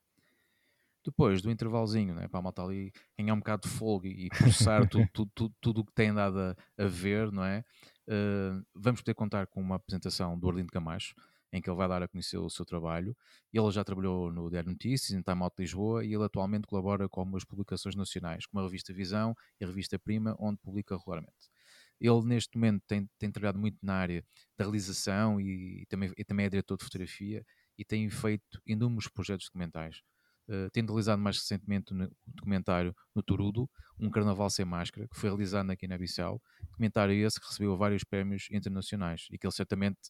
Depois 1.05 1.43
do 1.43 1.51
intervalozinho, 1.51 2.15
né, 2.15 2.29
para 2.29 2.39
a 2.39 2.43
malta 2.43 2.63
ali 2.63 2.93
ganhar 3.19 3.35
um 3.35 3.39
bocado 3.39 3.69
de 3.69 3.75
folga 3.75 4.09
e 4.09 4.29
processar 4.29 4.89
tudo 5.61 5.81
o 5.81 5.85
que 5.85 5.93
tem 5.93 6.15
dado 6.15 6.39
a, 6.39 6.57
a 6.79 6.87
ver, 6.87 7.31
não 7.31 7.45
é? 7.45 7.63
Uh, 8.09 8.65
vamos 8.75 9.03
poder 9.03 9.15
contar 9.15 9.47
com 9.47 9.61
uma 9.61 9.77
apresentação 9.77 10.39
do 10.39 10.49
Arlindo 10.49 10.73
Camacho, 10.73 11.15
em 11.55 11.63
que 11.63 11.71
ele 11.71 11.77
vai 11.77 11.89
dar 11.89 12.03
a 12.03 12.09
conhecer 12.09 12.37
o 12.37 12.51
seu 12.51 12.65
trabalho. 12.65 13.17
Ele 13.53 13.71
já 13.71 13.85
trabalhou 13.85 14.33
no 14.33 14.51
Diário 14.51 14.71
Notícias, 14.71 15.17
em 15.17 15.23
Time 15.23 15.41
Out 15.41 15.55
Lisboa, 15.57 16.05
e 16.05 16.13
ele 16.13 16.25
atualmente 16.25 16.67
colabora 16.67 17.09
com 17.09 17.21
algumas 17.21 17.45
publicações 17.45 17.95
nacionais, 17.95 18.45
como 18.45 18.61
a 18.61 18.65
revista 18.65 18.93
Visão 18.93 19.37
e 19.61 19.65
a 19.65 19.69
revista 19.69 19.97
Prima, 19.97 20.35
onde 20.41 20.59
publica 20.59 20.97
regularmente. 20.97 21.49
Ele, 22.01 22.23
neste 22.25 22.59
momento, 22.59 22.83
tem, 22.89 23.09
tem 23.21 23.31
trabalhado 23.31 23.61
muito 23.61 23.79
na 23.81 23.95
área 23.95 24.25
da 24.59 24.65
realização 24.65 25.41
e, 25.41 25.83
e, 25.83 25.87
também, 25.87 26.13
e 26.19 26.25
também 26.25 26.47
é 26.47 26.51
diretor 26.51 26.77
de 26.77 26.83
fotografia 26.83 27.47
e 27.79 27.85
tem 27.85 28.11
feito 28.11 28.61
inúmeros 28.67 29.07
projetos 29.07 29.47
documentais. 29.47 30.03
Uh, 30.49 30.69
tendo 30.73 30.89
realizado 30.89 31.21
mais 31.21 31.39
recentemente 31.39 31.95
um 31.95 32.11
documentário 32.27 32.95
no 33.15 33.23
Turudo, 33.23 33.71
Um 33.99 34.11
Carnaval 34.11 34.51
Sem 34.51 34.65
Máscara, 34.65 35.07
que 35.09 35.17
foi 35.17 35.31
realizado 35.31 35.67
na 35.67 35.77
Guiné-Bissau. 35.77 36.43
Documentário 36.73 37.15
esse 37.15 37.41
que 37.41 37.47
recebeu 37.47 37.77
vários 37.77 38.03
prémios 38.03 38.49
internacionais 38.51 39.29
e 39.31 39.39
que 39.39 39.47
ele 39.47 39.55
certamente, 39.55 40.01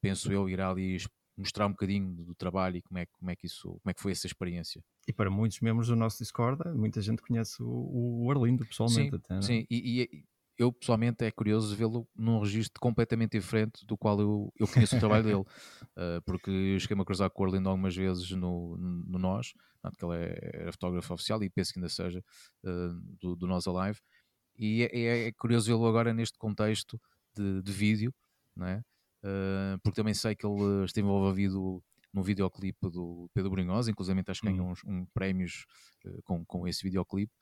penso 0.00 0.32
eu, 0.32 0.48
irá 0.48 0.70
ali 0.70 0.98
mostrar 1.36 1.66
um 1.66 1.70
bocadinho 1.70 2.14
do, 2.24 2.34
trabalho 2.34 2.76
e 2.76 2.82
como 2.82 2.98
é, 2.98 3.06
como, 3.06 3.30
é 3.30 3.36
que 3.36 3.46
isso, 3.46 3.68
como 3.68 3.90
é 3.90 3.94
que 3.94 4.00
foi 4.00 4.12
essa 4.12 4.26
experiência. 4.26 4.82
E 5.08 5.12
para 5.12 5.30
muitos 5.30 5.60
membros 5.60 5.88
do 5.88 5.96
nosso 5.96 6.18
Discord, 6.18 6.62
muita 6.74 7.00
gente 7.00 7.22
conhece 7.22 7.62
o, 7.62 8.24
o 8.24 8.30
Arlindo 8.30 8.64
pessoalmente 8.66 9.10
sim, 9.10 9.16
até. 9.16 9.34
Não? 9.34 9.42
Sim, 9.42 9.66
e, 9.70 10.02
e, 10.02 10.24
eu 10.58 10.70
pessoalmente 10.70 11.24
é 11.24 11.30
curioso 11.30 11.74
vê-lo 11.74 12.06
num 12.14 12.38
registro 12.38 12.78
completamente 12.78 13.32
diferente 13.32 13.86
do 13.86 13.96
qual 13.96 14.20
eu, 14.20 14.52
eu 14.58 14.68
conheço 14.68 14.94
o 14.94 15.00
trabalho 15.00 15.24
dele, 15.24 15.40
uh, 15.40 16.20
porque 16.26 16.50
eu 16.50 16.78
cheguei-me 16.78 17.02
a 17.02 17.04
cruzar 17.06 17.30
com 17.30 17.42
o 17.42 17.46
Orlando 17.46 17.70
algumas 17.70 17.96
vezes 17.96 18.30
no, 18.32 18.76
no 18.76 19.18
Nós, 19.18 19.54
que 19.98 20.04
ele 20.04 20.16
é, 20.16 20.50
era 20.60 20.72
fotógrafo 20.72 21.14
oficial 21.14 21.42
e 21.42 21.48
penso 21.48 21.72
que 21.72 21.78
ainda 21.78 21.88
seja 21.88 22.22
uh, 22.64 23.00
do, 23.18 23.34
do 23.34 23.46
Nós 23.46 23.66
Alive, 23.66 23.98
e 24.58 24.82
é, 24.82 24.98
é, 24.98 25.28
é 25.28 25.32
curioso 25.32 25.66
vê-lo 25.66 25.86
agora 25.86 26.12
neste 26.12 26.36
contexto 26.36 27.00
de, 27.34 27.62
de 27.62 27.72
vídeo, 27.72 28.12
não 28.54 28.66
é? 28.66 28.82
Uh, 29.22 29.78
porque 29.82 29.96
também 29.96 30.14
sei 30.14 30.34
que 30.34 30.46
ele 30.46 30.84
esteve 30.84 31.06
envolvido 31.06 31.82
num 32.12 32.22
videoclipe 32.22 32.90
do 32.90 33.30
Pedro 33.34 33.50
Brunhosa, 33.50 33.90
inclusive 33.90 34.22
acho 34.26 34.40
que 34.40 34.46
ganhou 34.48 34.66
uhum. 34.66 34.72
uns 34.72 34.84
um 34.84 35.04
prémios 35.14 35.66
com, 36.24 36.44
com 36.44 36.66
esse 36.66 36.82
videoclipe, 36.82 37.32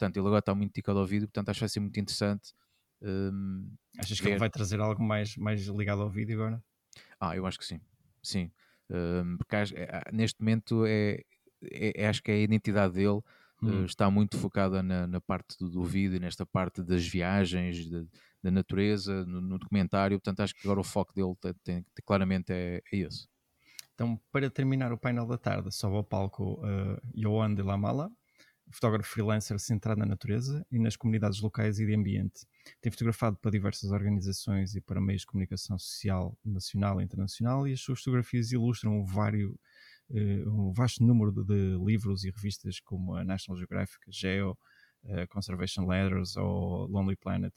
Portanto, 0.00 0.16
ele 0.16 0.26
agora 0.26 0.38
está 0.38 0.54
muito 0.54 0.72
dedicado 0.72 0.98
ao 0.98 1.04
vídeo, 1.04 1.28
portanto, 1.28 1.50
acho 1.50 1.58
que 1.58 1.64
vai 1.64 1.68
ser 1.68 1.80
muito 1.80 2.00
interessante. 2.00 2.54
Um, 3.02 3.70
Achas 3.98 4.18
ver... 4.18 4.24
que 4.24 4.30
ele 4.30 4.38
vai 4.38 4.48
trazer 4.48 4.80
algo 4.80 5.02
mais, 5.02 5.36
mais 5.36 5.60
ligado 5.66 6.00
ao 6.00 6.08
vídeo 6.08 6.40
agora? 6.40 6.64
Ah, 7.20 7.36
eu 7.36 7.44
acho 7.44 7.58
que 7.58 7.66
sim. 7.66 7.78
Sim. 8.22 8.50
Um, 8.88 9.36
porque 9.36 9.56
acho, 9.56 9.74
é, 9.76 10.02
neste 10.10 10.40
momento 10.40 10.86
é, 10.86 11.20
é, 11.62 12.02
é, 12.02 12.08
acho 12.08 12.22
que 12.22 12.30
é 12.30 12.34
a 12.34 12.38
identidade 12.38 12.94
dele 12.94 13.20
hum. 13.62 13.82
uh, 13.82 13.84
está 13.84 14.10
muito 14.10 14.38
focada 14.38 14.82
na, 14.82 15.06
na 15.06 15.20
parte 15.20 15.56
do, 15.58 15.84
vídeo, 15.84 16.20
nesta 16.20 16.44
parte 16.46 16.82
das 16.82 17.06
viagens, 17.06 17.76
de, 17.76 18.06
da 18.42 18.50
natureza, 18.50 19.24
no, 19.26 19.40
no, 19.40 19.58
documentário. 19.58 20.18
Portanto, 20.18 20.40
acho 20.40 20.54
que 20.54 20.66
agora 20.66 20.80
o 20.80 20.84
foco 20.84 21.12
dele 21.14 21.34
tem, 21.62 21.82
tem, 21.82 22.04
claramente 22.04 22.52
é, 22.52 22.82
é 22.92 22.96
esse. 22.96 23.28
Então, 23.94 24.18
para 24.32 24.48
terminar 24.50 24.92
o 24.92 24.98
painel 24.98 25.26
da 25.26 25.36
tarde, 25.36 25.74
sobe 25.74 25.96
ao 25.96 26.04
palco 26.04 26.54
uh, 26.64 27.00
Yohan 27.14 27.54
de 27.54 27.62
Lamala, 27.62 28.10
fotógrafo 28.70 29.10
freelancer 29.10 29.58
centrado 29.58 30.00
na 30.00 30.06
natureza 30.06 30.64
e 30.70 30.78
nas 30.78 30.96
comunidades 30.96 31.40
locais 31.40 31.78
e 31.78 31.86
de 31.86 31.94
ambiente. 31.94 32.46
Tem 32.80 32.90
fotografado 32.90 33.36
para 33.36 33.50
diversas 33.50 33.90
organizações 33.90 34.74
e 34.74 34.80
para 34.80 35.00
meios 35.00 35.22
de 35.22 35.26
comunicação 35.26 35.78
social 35.78 36.38
nacional 36.44 37.00
e 37.00 37.04
internacional 37.04 37.66
e 37.66 37.72
as 37.72 37.80
suas 37.80 37.98
fotografias 37.98 38.52
ilustram 38.52 39.00
um, 39.00 39.04
vário, 39.04 39.58
um 40.46 40.72
vasto 40.72 41.04
número 41.04 41.32
de, 41.32 41.44
de, 41.44 41.84
livros 41.84 42.24
e 42.24 42.30
revistas 42.30 42.80
como 42.80 43.14
a 43.14 43.24
National 43.24 43.58
Geographic, 43.58 44.00
Geo, 44.08 44.56
uh, 45.04 45.28
Conservation 45.28 45.86
Letters 45.86 46.36
ou 46.36 46.86
Lonely 46.86 47.16
Planet. 47.16 47.54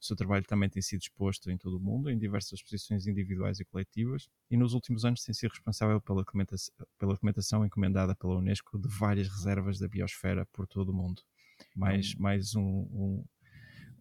O 0.00 0.04
seu 0.04 0.16
trabalho 0.16 0.44
também 0.44 0.68
tem 0.68 0.82
sido 0.82 1.00
exposto 1.00 1.50
em 1.50 1.56
todo 1.56 1.76
o 1.76 1.80
mundo, 1.80 2.10
em 2.10 2.18
diversas 2.18 2.54
exposições 2.54 3.06
individuais 3.06 3.60
e 3.60 3.64
coletivas, 3.64 4.28
e 4.50 4.56
nos 4.56 4.74
últimos 4.74 5.04
anos 5.04 5.22
tem 5.22 5.34
sido 5.34 5.50
responsável 5.50 6.00
pela 6.00 6.20
documentação, 6.20 6.74
pela 6.98 7.12
documentação 7.12 7.64
encomendada 7.64 8.14
pela 8.16 8.36
Unesco 8.36 8.78
de 8.78 8.88
várias 8.88 9.28
reservas 9.28 9.78
da 9.78 9.88
biosfera 9.88 10.46
por 10.52 10.66
todo 10.66 10.90
o 10.90 10.94
mundo. 10.94 11.22
Mais, 11.76 12.14
hum. 12.14 12.16
mais 12.18 12.54
um, 12.54 12.62
um 12.62 13.24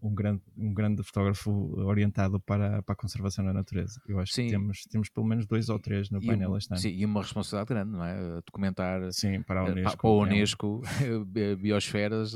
um 0.01 0.13
grande, 0.13 0.41
um 0.57 0.73
grande 0.73 1.03
fotógrafo 1.03 1.51
orientado 1.81 2.39
para, 2.39 2.81
para 2.81 2.93
a 2.93 2.95
conservação 2.95 3.45
da 3.45 3.53
natureza. 3.53 4.01
Eu 4.07 4.19
acho 4.19 4.33
sim. 4.33 4.45
que 4.45 4.51
temos, 4.51 4.83
temos 4.89 5.09
pelo 5.09 5.25
menos 5.25 5.45
dois 5.45 5.69
ou 5.69 5.79
três 5.79 6.09
no 6.09 6.19
painel 6.19 6.57
este 6.57 6.71
ano. 6.71 6.81
Sim, 6.81 6.89
e 6.89 7.05
uma 7.05 7.21
responsabilidade 7.21 7.67
grande, 7.67 7.91
não 7.91 8.03
é? 8.03 8.41
Documentar 8.45 9.11
sim, 9.11 9.41
para 9.43 9.61
a 9.61 9.67
eh, 9.67 9.71
Unesco, 9.71 9.97
para 9.97 10.09
a 10.09 10.13
Unesco 10.13 10.81
é 11.35 11.55
biosferas 11.55 12.33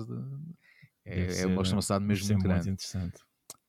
é, 1.05 1.41
é 1.41 1.45
uma 1.45 1.61
responsabilidade 1.61 2.05
mesmo 2.05 2.33
muito 2.33 2.43
grande. 2.43 2.69
interessante. 2.69 3.17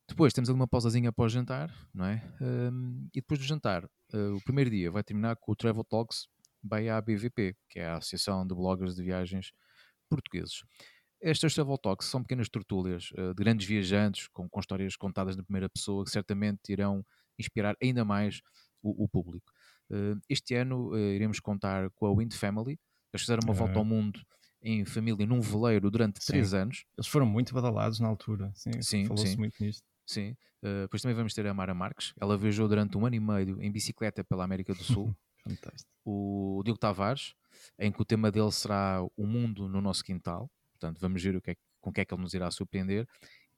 Depois 0.08 0.32
temos 0.32 0.48
ali 0.48 0.56
uma 0.56 0.68
pausazinha 0.68 1.08
após 1.08 1.32
jantar, 1.32 1.72
não 1.92 2.04
é? 2.04 2.22
Um, 2.40 3.08
e 3.12 3.20
depois 3.20 3.40
do 3.40 3.46
jantar, 3.46 3.84
uh, 3.84 4.34
o 4.36 4.40
primeiro 4.44 4.70
dia 4.70 4.90
vai 4.90 5.02
terminar 5.02 5.36
com 5.36 5.50
o 5.50 5.56
Travel 5.56 5.82
Talks 5.84 6.28
by 6.62 6.88
ABVP, 6.88 7.56
que 7.68 7.80
é 7.80 7.86
a 7.86 7.96
Associação 7.96 8.46
de 8.46 8.54
Bloggers 8.54 8.94
de 8.94 9.02
Viagens 9.02 9.50
Portugueses. 10.08 10.62
Estas 11.20 11.54
travel 11.54 11.78
talks 11.78 12.08
são 12.08 12.23
pequenas 12.23 12.49
tertúlias 12.49 13.11
uh, 13.12 13.35
de 13.35 13.42
grandes 13.42 13.66
viajantes 13.66 14.28
com, 14.28 14.49
com, 14.49 14.61
histórias 14.61 14.96
contadas 14.96 15.37
na 15.37 15.42
primeira 15.42 15.68
pessoa 15.68 16.04
que 16.04 16.11
certamente 16.11 16.70
irão 16.70 17.04
inspirar 17.38 17.76
ainda 17.82 18.04
mais 18.04 18.40
o, 18.82 19.04
o 19.04 19.08
público. 19.08 19.50
Uh, 19.90 20.20
este 20.28 20.54
ano 20.54 20.90
uh, 20.90 20.99
iremos 20.99 21.40
contar 21.40 21.90
com 21.90 22.06
a 22.06 22.14
Wind 22.14 22.35
Family. 22.35 22.78
Eles 23.12 23.23
fizeram 23.23 23.40
uma 23.44 23.54
volta 23.54 23.78
ao 23.78 23.85
mundo 23.85 24.20
em 24.62 24.85
família 24.85 25.26
num 25.26 25.40
veleiro 25.40 25.90
durante 25.90 26.23
sim. 26.23 26.32
três 26.32 26.52
anos. 26.52 26.85
Eles 26.99 27.08
foram 27.08 27.26
muito 27.26 27.54
badalados 27.54 27.99
na 27.99 28.08
altura. 28.08 28.50
Sim, 28.54 28.82
sim 28.82 29.06
falou-se 29.06 29.37
muito 29.37 29.54
nisto. 29.61 29.82
Sim. 30.04 30.37
Depois 30.82 31.00
também 31.00 31.14
vamos 31.14 31.32
ter 31.32 31.46
a 31.46 31.54
Mara 31.54 31.75
Marques. 31.75 32.12
Ela 32.20 32.37
viajou 32.37 32.66
durante 32.66 32.99
um 32.99 33.06
ano 33.06 33.14
e 33.14 33.20
meio 33.20 33.62
em 33.62 33.70
bicicleta 33.70 34.25
pela 34.25 34.42
América 34.44 34.75
do 34.75 34.82
Sul. 34.82 35.14
Fantástico. 35.46 35.90
O 36.04 36.61
Diogo 36.64 36.78
Tavares, 36.78 37.35
em 37.78 37.92
que 37.92 38.02
o 38.02 38.04
tema 38.04 38.32
dele 38.32 38.50
será 38.50 39.00
o 39.16 39.26
mundo 39.26 39.68
no 39.68 39.80
nosso 39.80 40.02
quintal. 40.02 40.50
Portanto, 40.78 41.00
vamos 41.00 41.23
ver 41.23 41.37
o 41.37 41.40
que 41.40 41.52
é, 41.52 41.56
com 41.80 41.90
o 41.90 41.92
que 41.92 42.00
é 42.00 42.04
que 42.04 42.14
ele 42.14 42.23
nos 42.23 42.35
irá 42.35 42.50
surpreender. 42.50 43.06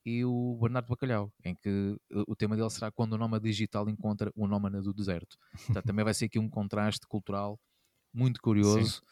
E 0.04 0.24
o 0.24 0.58
Bernardo 0.60 0.88
Bacalhau, 0.88 1.30
em 1.44 1.54
que 1.54 1.96
o 2.10 2.34
tema 2.34 2.56
dele 2.56 2.70
será 2.70 2.90
quando 2.90 3.12
o 3.12 3.18
nómada 3.18 3.44
digital 3.44 3.88
encontra 3.88 4.32
o 4.34 4.46
nómada 4.46 4.80
do 4.80 4.94
deserto. 4.94 5.36
Portanto, 5.66 5.84
também 5.84 6.04
vai 6.04 6.14
ser 6.14 6.26
aqui 6.26 6.38
um 6.38 6.48
contraste 6.48 7.06
cultural 7.06 7.60
muito 8.12 8.40
curioso. 8.42 9.02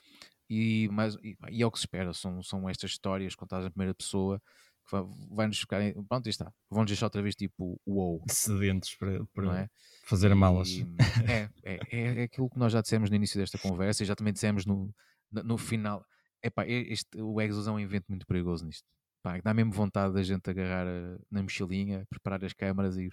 E, 0.48 0.88
mas, 0.92 1.16
e, 1.16 1.36
e, 1.50 1.62
é 1.62 1.66
o 1.66 1.70
que 1.70 1.78
se 1.78 1.84
espera, 1.84 2.12
são, 2.14 2.42
são 2.42 2.68
estas 2.68 2.92
histórias 2.92 3.34
contadas 3.34 3.66
em 3.66 3.70
primeira 3.70 3.92
pessoa 3.94 4.40
que 4.88 4.96
vai-nos 5.34 5.58
ficar. 5.58 5.80
Pronto, 6.08 6.28
está. 6.28 6.52
Vão-nos 6.70 6.90
deixar 6.90 7.06
outra 7.06 7.20
vez 7.20 7.34
tipo 7.34 7.80
wow. 7.84 8.22
Sedentos 8.28 8.94
para, 8.94 9.24
para 9.34 9.62
é? 9.62 9.68
fazer 10.04 10.32
malas. 10.34 10.68
E, 10.68 10.86
é, 11.28 11.50
é, 11.64 11.80
é, 11.90 12.22
aquilo 12.22 12.48
que 12.48 12.58
nós 12.58 12.72
já 12.72 12.80
dissemos 12.80 13.10
no 13.10 13.16
início 13.16 13.38
desta 13.38 13.58
conversa 13.58 14.02
e 14.02 14.06
já 14.06 14.14
também 14.14 14.32
dissemos 14.32 14.64
no, 14.64 14.94
no 15.30 15.58
final. 15.58 16.04
Epá, 16.46 16.64
este, 16.66 17.20
o 17.20 17.40
Exos 17.40 17.66
é 17.66 17.70
um 17.70 17.80
evento 17.80 18.06
muito 18.08 18.26
perigoso 18.26 18.64
nisto. 18.64 18.86
Pá, 19.22 19.40
dá 19.42 19.52
mesmo 19.52 19.72
vontade 19.72 20.14
da 20.14 20.22
gente 20.22 20.48
agarrar 20.48 20.86
eh, 20.86 21.18
na 21.30 21.42
mochilinha, 21.42 22.06
preparar 22.08 22.44
as 22.44 22.52
câmaras 22.52 22.96
e, 22.96 23.08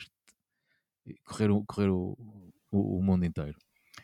e 1.08 1.16
correr, 1.26 1.50
o, 1.50 1.66
correr 1.66 1.90
o, 1.90 2.16
o, 2.72 3.00
o 3.00 3.04
mundo 3.04 3.26
inteiro. 3.26 3.58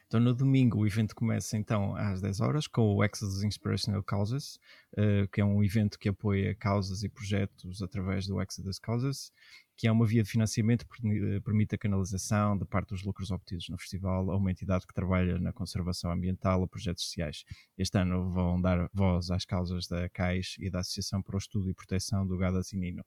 Então, 0.07 0.19
no 0.19 0.33
domingo, 0.33 0.79
o 0.79 0.87
evento 0.87 1.13
começa 1.15 1.55
então 1.55 1.95
às 1.95 2.21
10 2.21 2.39
horas 2.41 2.67
com 2.67 2.95
o 2.95 3.03
Exodus 3.03 3.43
Inspirational 3.43 4.03
Causes, 4.03 4.55
uh, 4.97 5.27
que 5.31 5.41
é 5.41 5.45
um 5.45 5.63
evento 5.63 5.99
que 5.99 6.09
apoia 6.09 6.55
causas 6.55 7.03
e 7.03 7.09
projetos 7.09 7.81
através 7.83 8.25
do 8.25 8.41
Exodus 8.41 8.79
Causes, 8.79 9.31
que 9.79 9.87
é 9.87 9.91
uma 9.93 10.05
via 10.05 10.21
de 10.21 10.29
financiamento 10.29 10.85
que 10.85 11.07
eh, 11.07 11.39
permite 11.39 11.73
a 11.73 11.77
canalização 11.77 12.57
de 12.57 12.65
parte 12.65 12.89
dos 12.89 13.01
lucros 13.01 13.31
obtidos 13.31 13.69
no 13.69 13.77
festival 13.77 14.29
a 14.29 14.35
uma 14.35 14.51
entidade 14.51 14.85
que 14.85 14.93
trabalha 14.93 15.39
na 15.39 15.53
conservação 15.53 16.11
ambiental 16.11 16.59
ou 16.59 16.67
projetos 16.67 17.05
sociais. 17.05 17.45
Este 17.77 17.97
ano 17.97 18.29
vão 18.29 18.59
dar 18.59 18.89
voz 18.93 19.31
às 19.31 19.45
causas 19.45 19.87
da 19.87 20.09
CAIS 20.09 20.57
e 20.59 20.69
da 20.69 20.79
Associação 20.79 21.21
para 21.21 21.33
o 21.33 21.37
Estudo 21.37 21.69
e 21.69 21.73
Proteção 21.73 22.27
do 22.27 22.37
Gado 22.37 22.57
Asinino. 22.57 23.05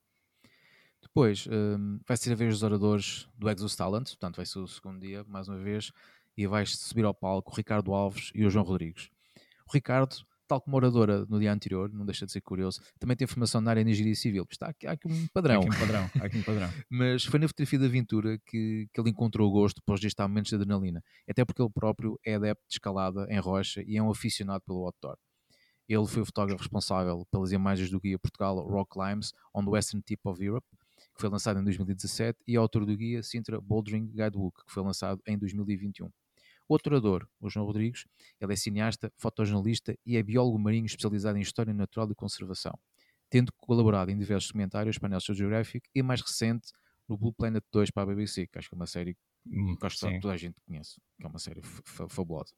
Depois, 1.02 1.47
um, 1.47 2.00
vai 2.09 2.17
ser 2.17 2.33
a 2.33 2.37
vez 2.37 2.55
dos 2.55 2.62
oradores 2.62 3.29
do 3.37 3.50
Exos 3.50 3.76
Talent, 3.76 4.09
portanto 4.09 4.37
vai 4.37 4.47
ser 4.47 4.61
o 4.61 4.67
segundo 4.67 4.99
dia, 4.99 5.23
mais 5.25 5.49
uma 5.49 5.59
vez, 5.59 5.93
e 6.38 6.47
vais 6.47 6.75
subir 6.79 7.05
ao 7.05 7.12
palco 7.12 7.52
o 7.52 7.55
Ricardo 7.55 7.93
Alves 7.93 8.31
e 8.35 8.47
o 8.47 8.50
João 8.50 8.64
Rodrigues. 8.64 9.11
O 9.69 9.73
Ricardo, 9.75 10.17
tal 10.52 10.61
como 10.61 10.76
oradora 10.76 11.25
no 11.30 11.40
dia 11.40 11.50
anterior, 11.50 11.90
não 11.90 12.04
deixa 12.04 12.26
de 12.26 12.32
ser 12.32 12.42
curioso, 12.42 12.82
também 12.99 13.16
tem 13.16 13.26
formação 13.26 13.59
na 13.62 13.71
área 13.71 13.82
de 13.82 13.90
engenharia 13.90 14.14
civil. 14.14 14.47
Está 14.50 14.66
aqui, 14.66 14.87
há 14.87 14.92
aqui 14.92 15.09
um 15.09 15.26
padrão. 15.28 15.62
Há 15.62 15.64
aqui 15.64 15.71
um 15.71 15.78
padrão, 15.78 16.11
aqui 16.21 16.38
um 16.38 16.42
padrão. 16.42 16.68
Mas 16.90 17.25
foi 17.25 17.40
na 17.40 17.49
fotografia 17.49 17.78
de 17.78 17.87
aventura 17.87 18.38
que, 18.44 18.87
que 18.92 19.00
ele 19.00 19.09
encontrou 19.09 19.49
o 19.49 19.50
gosto 19.50 19.80
para 19.82 19.94
registrar 19.94 20.28
momentos 20.28 20.50
de 20.50 20.56
adrenalina. 20.56 21.02
Até 21.26 21.42
porque 21.42 21.62
ele 21.62 21.71
próprio 21.71 22.21
é 22.23 22.35
adepto 22.35 22.62
de 22.68 22.75
escalada 22.75 23.26
em 23.30 23.38
rocha 23.38 23.82
e 23.87 23.97
é 23.97 24.02
um 24.02 24.11
aficionado 24.11 24.62
pelo 24.66 24.85
outdoor. 24.85 25.16
Ele 25.88 26.06
foi 26.06 26.21
o 26.21 26.26
fotógrafo 26.26 26.62
responsável 26.62 27.26
pelas 27.30 27.50
imagens 27.50 27.90
do 27.90 27.99
guia 27.99 28.18
Portugal 28.18 28.56
Rock 28.68 28.90
Climbs 28.92 29.32
on 29.54 29.64
the 29.64 29.71
Western 29.71 30.02
Tip 30.02 30.21
of 30.25 30.44
Europe, 30.44 30.66
que 31.14 31.21
foi 31.21 31.30
lançado 31.30 31.61
em 31.61 31.64
2017, 31.64 32.38
e 32.47 32.56
autor 32.56 32.85
do 32.85 32.94
guia 32.94 33.23
Sintra 33.23 33.59
Bouldering 33.59 34.06
Guidebook, 34.09 34.64
que 34.66 34.73
foi 34.73 34.82
lançado 34.82 35.23
em 35.26 35.38
2021. 35.38 36.11
Outro 36.73 36.95
orador, 36.95 37.29
o 37.38 37.50
João 37.50 37.67
Rodrigues, 37.67 38.07
ele 38.41 38.50
é 38.50 38.57
cineasta, 38.57 39.12
fotojornalista 39.19 39.95
e 40.07 40.17
é 40.17 40.23
biólogo 40.23 40.59
marinho 40.59 40.87
especializado 40.87 41.37
em 41.37 41.43
História 41.43 41.75
Natural 41.75 42.11
e 42.11 42.14
Conservação, 42.14 42.73
tendo 43.29 43.52
colaborado 43.59 44.11
em 44.11 44.17
diversos 44.17 44.49
documentários 44.49 44.97
para 44.97 45.11
National 45.11 45.37
Geographic 45.37 45.87
e, 45.95 46.02
mais 46.02 46.23
recente, 46.23 46.73
no 47.07 47.19
Blue 47.19 47.35
Planet 47.35 47.62
2 47.71 47.91
para 47.91 48.05
a 48.05 48.07
BBC, 48.07 48.47
que 48.47 48.59
acho 48.59 48.71
que 48.71 48.75
é 48.75 48.76
uma 48.76 48.87
série 48.87 49.14
hum, 49.47 49.76
que 49.79 49.85
acho 49.85 49.99
que 49.99 50.19
toda 50.19 50.33
a 50.33 50.37
gente 50.38 50.57
conhece, 50.67 50.99
que 51.21 51.26
é 51.26 51.29
uma 51.29 51.38
série 51.38 51.61
fabulosa. 52.09 52.55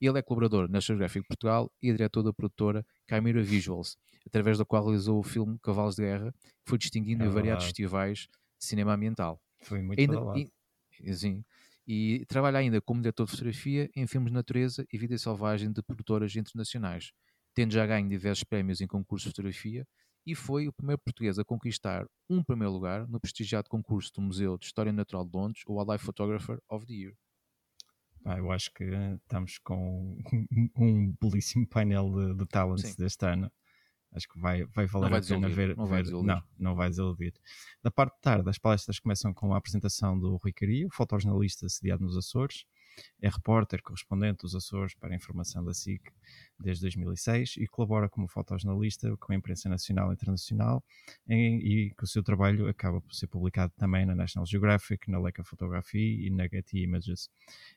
Ele 0.00 0.18
é 0.18 0.22
colaborador 0.22 0.66
na 0.70 0.80
Geographic 0.80 1.28
Portugal 1.28 1.70
e 1.82 1.90
é 1.90 1.92
diretor 1.92 2.22
da 2.22 2.32
produtora 2.32 2.86
Chimera 3.06 3.42
Visuals, 3.42 3.98
através 4.26 4.56
da 4.56 4.64
qual 4.64 4.82
realizou 4.82 5.18
o 5.18 5.22
filme 5.22 5.58
Cavalos 5.62 5.96
de 5.96 6.04
Guerra, 6.04 6.32
que 6.32 6.70
foi 6.70 6.78
distinguido 6.78 7.22
é 7.22 7.26
em 7.26 7.30
variados 7.30 7.66
festivais 7.66 8.20
de 8.58 8.64
cinema 8.64 8.94
ambiental. 8.94 9.38
Foi 9.60 9.82
muito 9.82 10.00
ainda, 10.00 10.16
e, 11.02 11.14
sim, 11.14 11.44
e 11.86 12.24
trabalha 12.26 12.58
ainda 12.58 12.80
como 12.80 13.00
diretor 13.00 13.26
de 13.26 13.30
fotografia 13.32 13.90
em 13.94 14.06
filmes 14.06 14.30
de 14.30 14.34
natureza 14.34 14.86
e 14.92 14.98
vida 14.98 15.16
selvagem 15.16 15.72
de 15.72 15.82
produtoras 15.82 16.34
internacionais, 16.34 17.12
tendo 17.54 17.72
já 17.72 17.86
ganho 17.86 18.08
diversos 18.08 18.44
prémios 18.44 18.80
em 18.80 18.86
concursos 18.86 19.28
de 19.28 19.30
fotografia 19.30 19.86
e 20.26 20.34
foi 20.34 20.66
o 20.66 20.72
primeiro 20.72 21.00
português 21.00 21.38
a 21.38 21.44
conquistar 21.44 22.04
um 22.28 22.42
primeiro 22.42 22.72
lugar 22.72 23.06
no 23.06 23.20
prestigiado 23.20 23.68
concurso 23.68 24.12
do 24.14 24.20
Museu 24.20 24.58
de 24.58 24.66
História 24.66 24.92
Natural 24.92 25.24
de 25.24 25.30
Londres, 25.32 25.62
o 25.66 25.74
Wildlife 25.74 26.04
Photographer 26.04 26.58
of 26.68 26.84
the 26.84 26.92
Year. 26.92 27.14
Ah, 28.24 28.38
eu 28.38 28.50
acho 28.50 28.72
que 28.74 28.82
estamos 29.22 29.58
com 29.58 30.18
um 30.76 31.14
belíssimo 31.22 31.64
painel 31.68 32.10
de, 32.10 32.34
de 32.34 32.46
talents 32.46 32.96
deste 32.96 33.24
ano. 33.24 33.50
Acho 34.12 34.28
que 34.28 34.40
vai, 34.40 34.64
vai 34.64 34.86
valer 34.86 35.10
vai 35.10 35.20
a 35.20 35.22
pena 35.22 35.48
ver. 35.48 35.76
Não, 35.76 35.86
ver, 35.86 36.04
vai 36.04 36.22
não, 36.22 36.42
não 36.58 36.74
vai 36.74 36.88
desiludir. 36.88 37.34
Da 37.82 37.90
parte 37.90 38.14
de 38.14 38.20
tarde, 38.20 38.48
as 38.48 38.58
palestras 38.58 38.98
começam 38.98 39.34
com 39.34 39.52
a 39.52 39.58
apresentação 39.58 40.18
do 40.18 40.36
Rui 40.36 40.52
Caria, 40.52 40.88
fotojornalista 40.90 41.68
sediado 41.68 42.02
nos 42.02 42.16
Açores. 42.16 42.64
É 43.20 43.28
repórter, 43.28 43.82
correspondente 43.82 44.38
dos 44.42 44.54
Açores 44.54 44.94
para 44.94 45.12
a 45.12 45.16
informação 45.16 45.62
da 45.62 45.74
SIC 45.74 46.10
desde 46.58 46.82
2006 46.82 47.56
e 47.58 47.66
colabora 47.66 48.08
como 48.08 48.26
fotojornalista 48.26 49.16
com 49.18 49.32
a 49.32 49.36
imprensa 49.36 49.68
nacional 49.68 50.10
e 50.10 50.14
internacional 50.14 50.82
em, 51.28 51.58
e 51.58 51.90
que 51.90 52.04
o 52.04 52.06
seu 52.06 52.22
trabalho 52.22 52.68
acaba 52.68 53.00
por 53.00 53.14
ser 53.14 53.26
publicado 53.26 53.72
também 53.76 54.06
na 54.06 54.14
National 54.14 54.46
Geographic, 54.46 55.10
na 55.10 55.18
Leica 55.18 55.44
Photography 55.44 56.26
e 56.26 56.30
na 56.30 56.44
Getty 56.44 56.78
Images. 56.78 57.28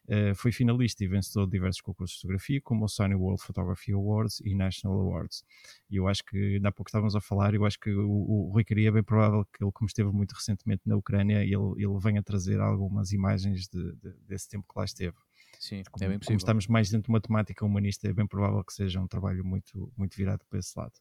Uh, 0.08 0.34
foi 0.36 0.52
finalista 0.52 1.04
e 1.04 1.08
vencedor 1.08 1.46
de 1.46 1.52
diversos 1.52 1.82
concursos 1.82 2.16
de 2.16 2.22
fotografia, 2.22 2.62
como 2.62 2.86
o 2.86 2.88
Sony 2.88 3.16
World 3.16 3.42
Photography 3.42 3.92
Awards 3.92 4.40
e 4.42 4.56
National 4.56 5.00
Awards. 5.00 5.44
E 5.90 5.98
eu 5.98 6.08
acho 6.08 6.24
que, 6.24 6.56
ainda 6.56 6.70
há 6.70 6.72
pouco 6.72 6.90
estávamos 6.90 7.16
a 7.16 7.22
falar, 7.22 7.54
eu 7.54 7.66
acho 7.66 7.80
que 7.80 7.92
o, 7.92 8.10
o 8.10 8.50
Rui 8.52 8.64
Caria 8.64 8.90
é 8.90 8.92
bem 8.92 9.04
provável 9.04 9.46
que 9.46 9.64
ele, 9.64 9.72
como 9.72 9.88
esteve 9.88 10.12
muito 10.12 10.34
recentemente 10.34 10.84
na 10.86 10.96
Ucrânia, 10.96 11.44
ele, 11.44 11.56
ele 11.78 12.00
venha 12.02 12.24
trazer 12.24 12.60
algumas 12.60 13.12
imagens 13.12 13.68
de, 13.68 13.94
de, 13.96 14.14
desse 14.28 14.48
tempo 14.48 14.66
que 14.72 14.78
lá 14.78 14.86
esteve. 14.86 15.16
Sim, 15.60 15.84
como, 15.92 16.06
é 16.06 16.08
bem 16.08 16.18
possível. 16.18 16.26
Como 16.26 16.38
estamos 16.38 16.68
mais 16.68 16.90
dentro 16.90 17.08
de 17.08 17.10
uma 17.10 17.20
temática 17.20 17.66
humanista, 17.66 18.08
é 18.08 18.14
bem 18.14 18.26
provável 18.26 18.64
que 18.64 18.74
seja 18.74 19.00
um 19.02 19.08
trabalho 19.08 19.44
muito, 19.44 19.92
muito 19.98 20.16
virado 20.16 20.46
para 20.50 20.58
esse 20.58 20.78
lado. 20.80 20.94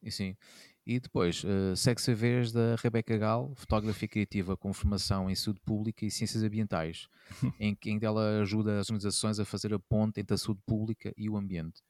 E 0.00 0.12
sim. 0.12 0.36
E 0.86 1.00
depois, 1.00 1.42
uh, 1.42 1.74
segue-se 1.74 2.10
a 2.10 2.14
vez 2.14 2.52
da 2.52 2.76
Rebeca 2.76 3.16
Gal, 3.16 3.52
fotógrafa 3.56 4.06
criativa 4.06 4.56
com 4.56 4.72
formação 4.72 5.28
em 5.28 5.34
saúde 5.34 5.60
pública 5.64 6.04
e 6.04 6.10
ciências 6.10 6.42
ambientais, 6.42 7.08
em 7.58 7.74
que 7.74 7.98
ela 8.02 8.42
ajuda 8.42 8.78
as 8.78 8.90
organizações 8.90 9.40
a 9.40 9.44
fazer 9.44 9.74
a 9.74 9.78
ponte 9.78 10.20
entre 10.20 10.34
a 10.34 10.38
saúde 10.38 10.60
pública 10.64 11.12
e 11.16 11.28
o 11.28 11.36
ambiente. 11.36 11.82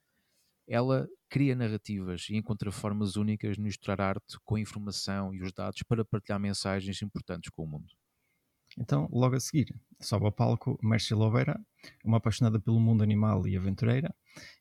Ela 0.67 1.07
cria 1.29 1.55
narrativas 1.55 2.29
e 2.31 2.37
encontra 2.37 2.73
formas 2.73 3.17
únicas 3.17 3.57
de 3.57 3.63
misturar 3.63 4.01
arte 4.01 4.39
com 4.45 4.55
a 4.55 4.61
informação 4.61 5.35
e 5.35 5.43
os 5.43 5.53
dados 5.53 5.83
para 5.83 6.05
partilhar 6.05 6.41
mensagens 6.41 7.03
importantes 7.03 7.51
com 7.51 7.65
o 7.65 7.67
mundo. 7.67 7.93
Então, 8.79 9.09
logo 9.13 9.37
a 9.37 9.41
seguir, 9.41 9.75
sobe 10.01 10.27
ao 10.27 10.33
palco 10.33 10.79
Mércia 10.83 11.17
Louveira, 11.17 11.61
uma 12.05 12.17
apaixonada 12.17 12.59
pelo 12.59 12.81
mundo 12.81 13.03
animal 13.03 13.47
e 13.47 13.57
aventureira, 13.57 14.15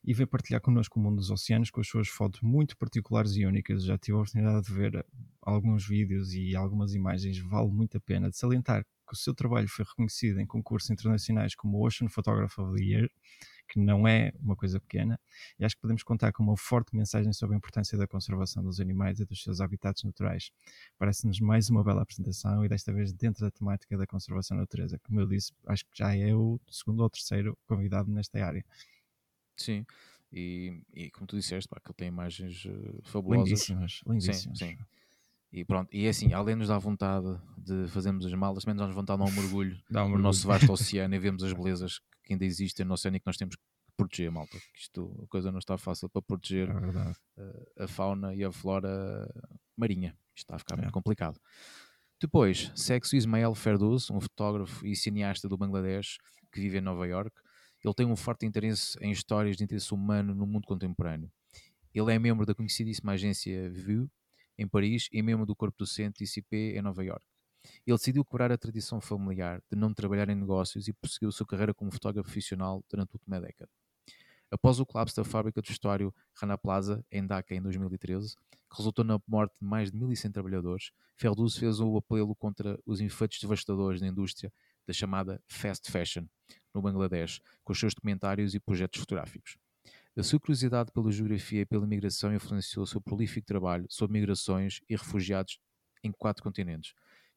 e 0.04 0.14
vem 0.14 0.26
partilhar 0.26 0.60
connosco 0.60 1.00
o 1.00 1.02
mundo 1.02 1.16
dos 1.16 1.30
oceanos 1.30 1.70
com 1.70 1.80
as 1.80 1.88
suas 1.88 2.08
fotos 2.08 2.40
muito 2.40 2.76
particulares 2.76 3.34
e 3.36 3.44
únicas. 3.44 3.84
Já 3.84 3.98
tive 3.98 4.16
a 4.16 4.20
oportunidade 4.20 4.66
de 4.66 4.72
ver 4.72 5.04
alguns 5.42 5.86
vídeos 5.86 6.32
e 6.32 6.54
algumas 6.54 6.94
imagens, 6.94 7.38
vale 7.38 7.70
muito 7.70 7.96
a 7.96 8.00
pena 8.00 8.30
de 8.30 8.36
salientar 8.36 8.84
que 9.06 9.12
o 9.12 9.16
seu 9.16 9.34
trabalho 9.34 9.68
foi 9.68 9.84
reconhecido 9.84 10.40
em 10.40 10.46
concursos 10.46 10.90
internacionais 10.90 11.54
como 11.54 11.84
Ocean 11.84 12.08
Photographer 12.08 12.64
of 12.64 12.78
the 12.78 12.84
Year, 12.84 13.10
que 13.68 13.78
não 13.78 14.06
é 14.06 14.32
uma 14.40 14.56
coisa 14.56 14.80
pequena, 14.80 15.18
e 15.58 15.64
acho 15.64 15.74
que 15.74 15.82
podemos 15.82 16.02
contar 16.02 16.32
com 16.32 16.42
uma 16.42 16.56
forte 16.56 16.94
mensagem 16.94 17.32
sobre 17.32 17.54
a 17.54 17.58
importância 17.58 17.96
da 17.98 18.06
conservação 18.06 18.62
dos 18.62 18.80
animais 18.80 19.20
e 19.20 19.24
dos 19.24 19.42
seus 19.42 19.60
habitats 19.60 20.02
naturais. 20.04 20.50
Parece-nos 20.98 21.40
mais 21.40 21.70
uma 21.70 21.82
bela 21.82 22.02
apresentação 22.02 22.64
e 22.64 22.68
desta 22.68 22.92
vez 22.92 23.12
dentro 23.12 23.44
da 23.44 23.50
temática 23.50 23.96
da 23.96 24.06
conservação 24.06 24.56
da 24.56 24.62
natureza. 24.62 24.98
Como 25.00 25.20
eu 25.20 25.26
disse, 25.26 25.52
acho 25.66 25.84
que 25.84 25.98
já 25.98 26.14
é 26.14 26.34
o 26.34 26.60
segundo 26.70 27.00
ou 27.00 27.10
terceiro 27.10 27.56
convidado 27.66 28.10
nesta 28.10 28.44
área. 28.44 28.64
Sim, 29.56 29.86
e, 30.32 30.82
e 30.92 31.10
como 31.10 31.26
tu 31.26 31.36
disseste, 31.36 31.68
pá, 31.68 31.80
que 31.80 31.88
ele 31.88 31.96
tem 31.96 32.08
imagens 32.08 32.64
uh, 32.64 33.00
fabulosas. 33.04 33.48
Lindíssimas, 33.48 34.00
lindíssimas. 34.06 34.58
Sim, 34.58 34.76
sim. 34.76 34.78
E 35.52 35.64
pronto, 35.64 35.88
e 35.94 36.06
é 36.06 36.08
assim, 36.08 36.32
além 36.32 36.56
de 36.56 36.58
nos 36.60 36.68
dar 36.68 36.78
vontade 36.78 37.28
de 37.56 37.86
fazermos 37.86 38.26
as 38.26 38.34
malas, 38.34 38.64
também 38.64 38.76
nos 38.76 38.88
dá 38.88 38.92
vontade 38.92 39.20
de 39.20 39.24
dar 39.24 39.30
um 39.30 39.40
mergulho, 39.40 39.76
um 39.88 39.94
mergulho. 39.94 40.16
no 40.16 40.22
nosso 40.22 40.48
vasto 40.48 40.66
oceano 40.72 41.14
e 41.14 41.18
vemos 41.20 41.44
as 41.44 41.52
belezas 41.52 42.00
que 42.24 42.32
ainda 42.32 42.44
existem 42.44 42.84
no 42.84 42.94
oceano 42.94 43.16
e 43.16 43.20
que 43.20 43.26
nós 43.26 43.36
temos 43.36 43.56
que 43.56 43.62
proteger, 43.96 44.30
malta. 44.30 44.58
Isto, 44.74 45.22
a 45.24 45.26
coisa 45.28 45.52
não 45.52 45.58
está 45.58 45.78
fácil 45.78 46.08
para 46.08 46.22
proteger 46.22 46.68
é 46.68 47.80
a, 47.80 47.84
a, 47.84 47.88
fauna 47.88 48.34
e 48.34 48.44
a 48.44 48.50
flora 48.50 49.28
marinha. 49.76 50.16
Isto 50.34 50.46
está 50.46 50.56
a 50.56 50.58
ficar 50.58 50.74
é. 50.74 50.82
muito 50.82 50.92
complicado. 50.92 51.40
Depois, 52.20 52.72
segue-se 52.74 53.16
Ismael 53.16 53.54
Ferdouz, 53.54 54.10
um 54.10 54.20
fotógrafo 54.20 54.86
e 54.86 54.96
cineasta 54.96 55.48
do 55.48 55.56
Bangladesh 55.56 56.18
que 56.52 56.60
vive 56.60 56.78
em 56.78 56.80
Nova 56.80 57.06
York. 57.06 57.34
Ele 57.84 57.94
tem 57.94 58.06
um 58.06 58.16
forte 58.16 58.46
interesse 58.46 58.96
em 59.00 59.10
histórias 59.10 59.56
de 59.56 59.64
interesse 59.64 59.92
humano 59.92 60.34
no 60.34 60.46
mundo 60.46 60.66
contemporâneo. 60.66 61.30
Ele 61.92 62.12
é 62.12 62.18
membro 62.18 62.46
da 62.46 62.54
conhecidíssima 62.54 63.12
agência 63.12 63.70
View, 63.70 64.10
em 64.56 64.66
Paris, 64.66 65.08
e 65.12 65.22
membro 65.22 65.44
do 65.44 65.54
corpo 65.54 65.76
docente 65.78 66.24
ICP 66.24 66.76
em 66.76 66.82
Nova 66.82 67.04
York. 67.04 67.24
Ele 67.86 67.96
decidiu 67.96 68.24
quebrar 68.24 68.52
a 68.52 68.58
tradição 68.58 69.00
familiar 69.00 69.62
de 69.70 69.78
não 69.78 69.92
trabalhar 69.92 70.28
em 70.28 70.34
negócios 70.34 70.88
e 70.88 70.92
prosseguiu 70.92 71.32
sua 71.32 71.46
carreira 71.46 71.74
como 71.74 71.90
fotógrafo 71.90 72.28
profissional 72.28 72.84
durante 72.88 73.10
a 73.10 73.14
última 73.14 73.40
década. 73.40 73.70
Após 74.50 74.78
o 74.78 74.86
colapso 74.86 75.16
da 75.16 75.24
fábrica 75.24 75.60
de 75.60 75.68
vestuário 75.68 76.14
Rana 76.34 76.56
Plaza, 76.56 77.04
em 77.10 77.26
Dhaka, 77.26 77.54
em 77.54 77.60
2013, 77.60 78.36
que 78.36 78.76
resultou 78.76 79.04
na 79.04 79.20
morte 79.26 79.54
de 79.60 79.66
mais 79.66 79.90
de 79.90 79.98
1.100 79.98 80.32
trabalhadores, 80.32 80.92
Ferdouz 81.16 81.56
fez 81.56 81.80
o 81.80 81.96
apelo 81.96 82.34
contra 82.36 82.78
os 82.86 83.00
efeitos 83.00 83.38
devastadores 83.40 84.00
da 84.00 84.06
indústria 84.06 84.52
da 84.86 84.92
chamada 84.92 85.42
fast 85.48 85.90
fashion 85.90 86.26
no 86.74 86.82
Bangladesh, 86.82 87.40
com 87.62 87.72
os 87.72 87.80
seus 87.80 87.94
documentários 87.94 88.54
e 88.54 88.60
projetos 88.60 89.00
fotográficos. 89.00 89.56
A 90.16 90.22
sua 90.22 90.38
curiosidade 90.38 90.92
pela 90.92 91.10
geografia 91.10 91.62
e 91.62 91.66
pela 91.66 91.86
migração 91.86 92.32
influenciou 92.32 92.84
o 92.84 92.86
seu 92.86 93.00
prolífico 93.00 93.46
trabalho 93.46 93.86
sobre 93.88 94.20
migrações 94.20 94.80
e 94.88 94.94
refugiados 94.94 95.58
em 96.04 96.12
quatro 96.12 96.42
continentes, 96.44 96.94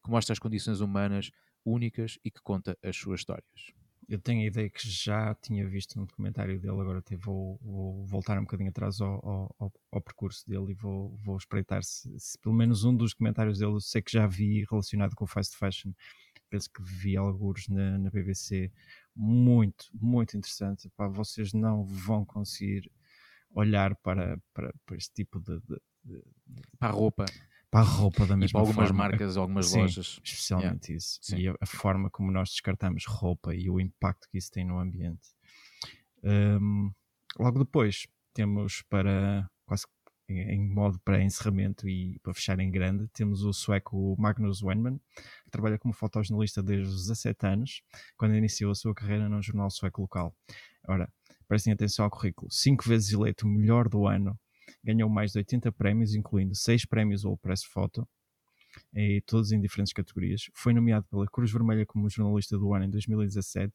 que 0.07 0.11
mostra 0.11 0.31
as 0.31 0.39
condições 0.39 0.79
humanas 0.79 1.29
únicas 1.65 2.17
e 2.23 2.31
que 2.31 2.41
conta 2.41 2.77
as 2.81 2.95
suas 2.95 3.19
histórias. 3.19 3.73
Eu 4.07 4.17
tenho 4.17 4.43
a 4.43 4.45
ideia 4.45 4.69
que 4.69 4.89
já 4.89 5.35
tinha 5.35 5.67
visto 5.67 5.99
um 5.99 6.05
documentário 6.05 6.57
dele, 6.61 6.79
agora 6.79 6.99
até 6.99 7.17
vou, 7.17 7.59
vou 7.61 8.05
voltar 8.05 8.39
um 8.39 8.43
bocadinho 8.43 8.69
atrás 8.69 9.01
ao, 9.01 9.53
ao, 9.59 9.73
ao 9.91 10.01
percurso 10.01 10.47
dele 10.47 10.71
e 10.71 10.73
vou, 10.73 11.17
vou 11.17 11.35
espreitar 11.35 11.83
se, 11.83 12.17
se, 12.17 12.37
pelo 12.39 12.55
menos 12.55 12.85
um 12.85 12.95
dos 12.95 13.11
documentários 13.11 13.59
dele 13.59 13.81
sei 13.81 14.01
que 14.01 14.13
já 14.13 14.25
vi 14.25 14.65
relacionado 14.71 15.13
com 15.13 15.25
o 15.25 15.27
fast 15.27 15.57
fashion. 15.57 15.91
Penso 16.49 16.71
que 16.71 16.81
vi 16.81 17.17
alguns 17.17 17.67
na, 17.67 17.97
na 17.97 18.09
BBC 18.09 18.71
muito, 19.13 19.89
muito 19.93 20.37
interessante. 20.37 20.89
Pá, 20.95 21.09
vocês 21.09 21.51
não 21.51 21.83
vão 21.83 22.23
conseguir 22.23 22.89
olhar 23.53 23.93
para, 23.97 24.41
para, 24.53 24.73
para 24.85 24.95
este 24.95 25.13
tipo 25.13 25.41
de, 25.41 25.59
de, 25.59 25.81
de, 26.05 26.21
para 26.79 26.87
a 26.87 26.91
roupa 26.91 27.25
para 27.69 27.81
a 27.81 27.83
roupa 27.83 28.25
da 28.25 28.37
mesma 28.37 28.45
e 28.45 28.51
para 28.51 28.61
algumas 28.61 28.87
forma. 28.87 29.03
marcas, 29.03 29.37
algumas 29.37 29.67
Sim, 29.67 29.81
lojas. 29.81 30.19
Especialmente 30.23 30.89
yeah. 30.89 30.97
isso. 30.97 31.19
Sim. 31.21 31.37
E 31.37 31.47
a, 31.49 31.65
forma 31.65 32.09
como 32.09 32.31
nós 32.31 32.49
descartamos 32.49 33.05
roupa 33.05 33.53
e 33.53 33.69
o 33.69 33.79
impacto 33.79 34.27
que 34.29 34.37
isso 34.37 34.51
tem 34.51 34.65
no 34.65 34.79
ambiente. 34.79 35.27
Um, 36.23 36.91
logo 37.39 37.59
depois 37.59 38.07
temos 38.33 38.83
para 38.89 39.49
quase 39.65 39.85
em 40.29 40.67
modo 40.67 40.99
para 40.99 41.23
encerramento 41.23 41.87
e 41.87 42.19
para 42.19 42.33
fechar 42.33 42.59
em 42.59 42.69
grande, 42.69 43.07
temos 43.13 43.43
o 43.43 43.53
sueco 43.53 44.15
Magnus 44.19 44.61
Wenman, 44.61 44.99
que 45.45 45.49
trabalha 45.49 45.77
como 45.77 45.93
fotojornalista 45.93 46.61
desde 46.61 46.87
os 46.87 47.07
17 47.07 47.47
anos, 47.47 47.81
quando 48.17 48.35
iniciou 48.35 48.71
a 48.71 48.75
sua 48.75 48.93
carreira 48.93 49.29
num 49.29 49.41
jornal 49.41 49.69
sueco 49.69 50.01
local. 50.01 50.35
Ora, 50.87 51.09
prestem 51.47 51.71
atenção 51.71 52.03
ao 52.03 52.11
currículo. 52.11 52.51
Cinco 52.51 52.87
vezes 52.87 53.13
eleito 53.13 53.45
o 53.45 53.49
melhor 53.49 53.87
do 53.87 54.05
ano, 54.05 54.37
ganhou 54.87 55.09
mais 55.09 55.33
de 55.33 55.39
80 55.39 55.69
prémios, 55.73 56.15
incluindo 56.15 56.55
seis 56.55 56.85
prémios 56.85 57.25
All 57.25 57.37
Press 57.37 57.63
Photo, 57.63 58.07
e 58.93 59.21
todos 59.25 59.51
em 59.51 59.59
diferentes 59.59 59.91
categorias. 59.91 60.49
Foi 60.53 60.73
nomeado 60.73 61.05
pela 61.09 61.27
Cruz 61.27 61.51
Vermelha 61.51 61.85
como 61.85 62.09
jornalista 62.09 62.57
do 62.57 62.73
ano 62.73 62.85
em 62.85 62.89
2017 62.89 63.73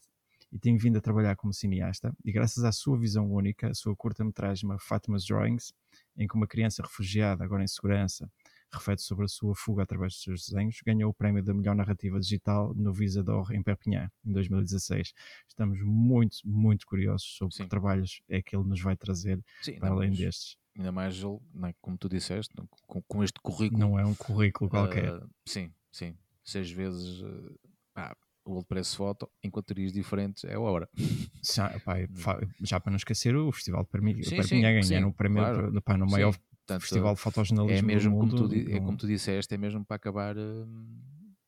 e 0.51 0.59
tem 0.59 0.77
vindo 0.77 0.97
a 0.99 1.01
trabalhar 1.01 1.37
como 1.37 1.53
cineasta. 1.53 2.15
E 2.25 2.33
graças 2.33 2.65
à 2.65 2.73
sua 2.73 2.99
visão 2.99 3.31
única, 3.31 3.69
a 3.69 3.75
sua 3.75 3.95
curta-metragem 3.95 4.69
Fatima's 4.79 5.25
Drawings, 5.27 5.73
em 6.17 6.27
que 6.27 6.35
uma 6.35 6.47
criança 6.47 6.83
refugiada, 6.83 7.45
agora 7.45 7.63
em 7.63 7.67
segurança, 7.67 8.31
reflete 8.73 9.03
sobre 9.03 9.27
a 9.27 9.29
sua 9.29 9.55
fuga 9.55 9.83
através 9.83 10.15
dos 10.15 10.23
seus 10.23 10.47
desenhos, 10.47 10.79
ganhou 10.85 11.11
o 11.11 11.15
prémio 11.15 11.43
da 11.43 11.53
melhor 11.53 11.75
narrativa 11.75 12.19
digital 12.19 12.75
no 12.75 12.93
Visador 12.93 13.53
em 13.53 13.63
Perpignan, 13.63 14.11
em 14.25 14.33
2016. 14.33 15.13
Estamos 15.47 15.79
muito, 15.83 16.39
muito 16.45 16.87
curiosos 16.87 17.37
sobre 17.37 17.55
Sim. 17.55 17.65
que 17.65 17.69
trabalhos 17.69 18.23
é 18.29 18.41
que 18.41 18.57
ele 18.57 18.67
nos 18.67 18.81
vai 18.81 18.97
trazer 18.97 19.43
Sim, 19.61 19.79
para 19.79 19.91
além 19.91 20.11
destes. 20.11 20.57
Ainda 20.77 20.91
mais, 20.91 21.17
ele, 21.17 21.39
é, 21.69 21.75
como 21.81 21.99
tu 21.99 22.09
disseste, 22.09 22.55
com, 22.87 23.03
com, 23.03 23.23
este 23.23 23.39
currículo. 23.41 23.79
Não 23.79 23.99
é 23.99 24.07
um 24.07 24.15
currículo 24.15 24.71
qualquer. 24.71 25.15
Uh, 25.15 25.31
sim, 25.47 25.71
sim. 25.91 26.17
Seis 26.43 26.71
vezes. 26.71 27.21
Uh, 27.21 27.59
ah, 27.95 28.17
o 28.45 28.55
Old 28.55 28.67
Press 28.67 28.95
Photo 28.95 29.31
em 29.43 29.51
quanterias 29.51 29.93
diferentes 29.93 30.45
é 30.45 30.55
a 30.55 30.61
hora. 30.61 30.89
Já, 31.45 31.69
pá, 31.81 31.97
hum. 31.99 32.49
já 32.61 32.79
para 32.79 32.91
não 32.91 32.97
esquecer 32.97 33.35
o 33.35 33.51
Festival 33.51 33.83
de 33.83 33.91
Perpignan 33.91 34.81
ganhar 34.81 35.05
um 35.05 35.13
prémio 35.13 35.43
claro. 35.43 35.83
pá, 35.83 35.97
no 35.97 36.07
maior 36.07 36.33
Portanto, 36.67 36.81
festival 36.83 37.15
de 37.15 37.21
fotojornalismo 37.21 37.91
é 37.91 37.95
mesmo 37.95 38.17
mundo, 38.17 38.37
como 38.37 38.49
tu, 38.49 38.55
é 38.55 38.81
como 38.81 38.97
tu 38.97 39.07
disseste, 39.07 39.53
é 39.53 39.59
mesmo 39.59 39.85
para 39.85 39.97
acabar 39.97 40.37
uh, 40.37 40.69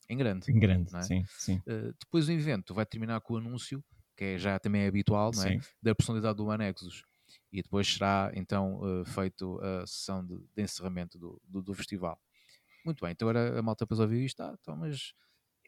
em 0.09 0.17
grande. 0.17 0.51
Em 0.51 0.59
grande, 0.59 0.95
é? 0.97 1.03
sim, 1.03 1.25
sim. 1.39 1.57
Uh, 1.59 1.95
depois 2.01 2.29
o 2.29 2.33
evento 2.33 2.75
vai 2.75 2.85
terminar 2.85 3.21
com 3.21 3.35
o 3.35 3.37
anúncio, 3.37 3.83
que 4.17 4.25
é, 4.25 4.39
já 4.39 4.59
também 4.59 4.83
é 4.83 4.89
habitual, 4.89 5.31
não 5.33 5.45
é? 5.45 5.61
da 5.81 5.95
personalidade 5.95 6.37
do 6.37 6.51
Anexos. 6.51 7.05
E 7.55 7.62
depois 7.62 7.87
será 7.87 8.33
então 8.35 8.81
uh, 8.81 9.05
feito 9.05 9.61
a 9.62 9.87
sessão 9.87 10.27
de, 10.27 10.37
de 10.57 10.62
encerramento 10.62 11.17
do, 11.17 11.40
do, 11.45 11.62
do, 11.62 11.73
festival. 11.73 12.21
Muito 12.85 13.01
bem, 13.01 13.12
então 13.12 13.29
agora 13.29 13.57
a 13.57 13.62
malta 13.62 13.85
depois 13.85 14.01
ouviu 14.01 14.21
isto, 14.21 14.43
ah, 14.43 14.57
então, 14.61 14.77
mas 14.77 15.14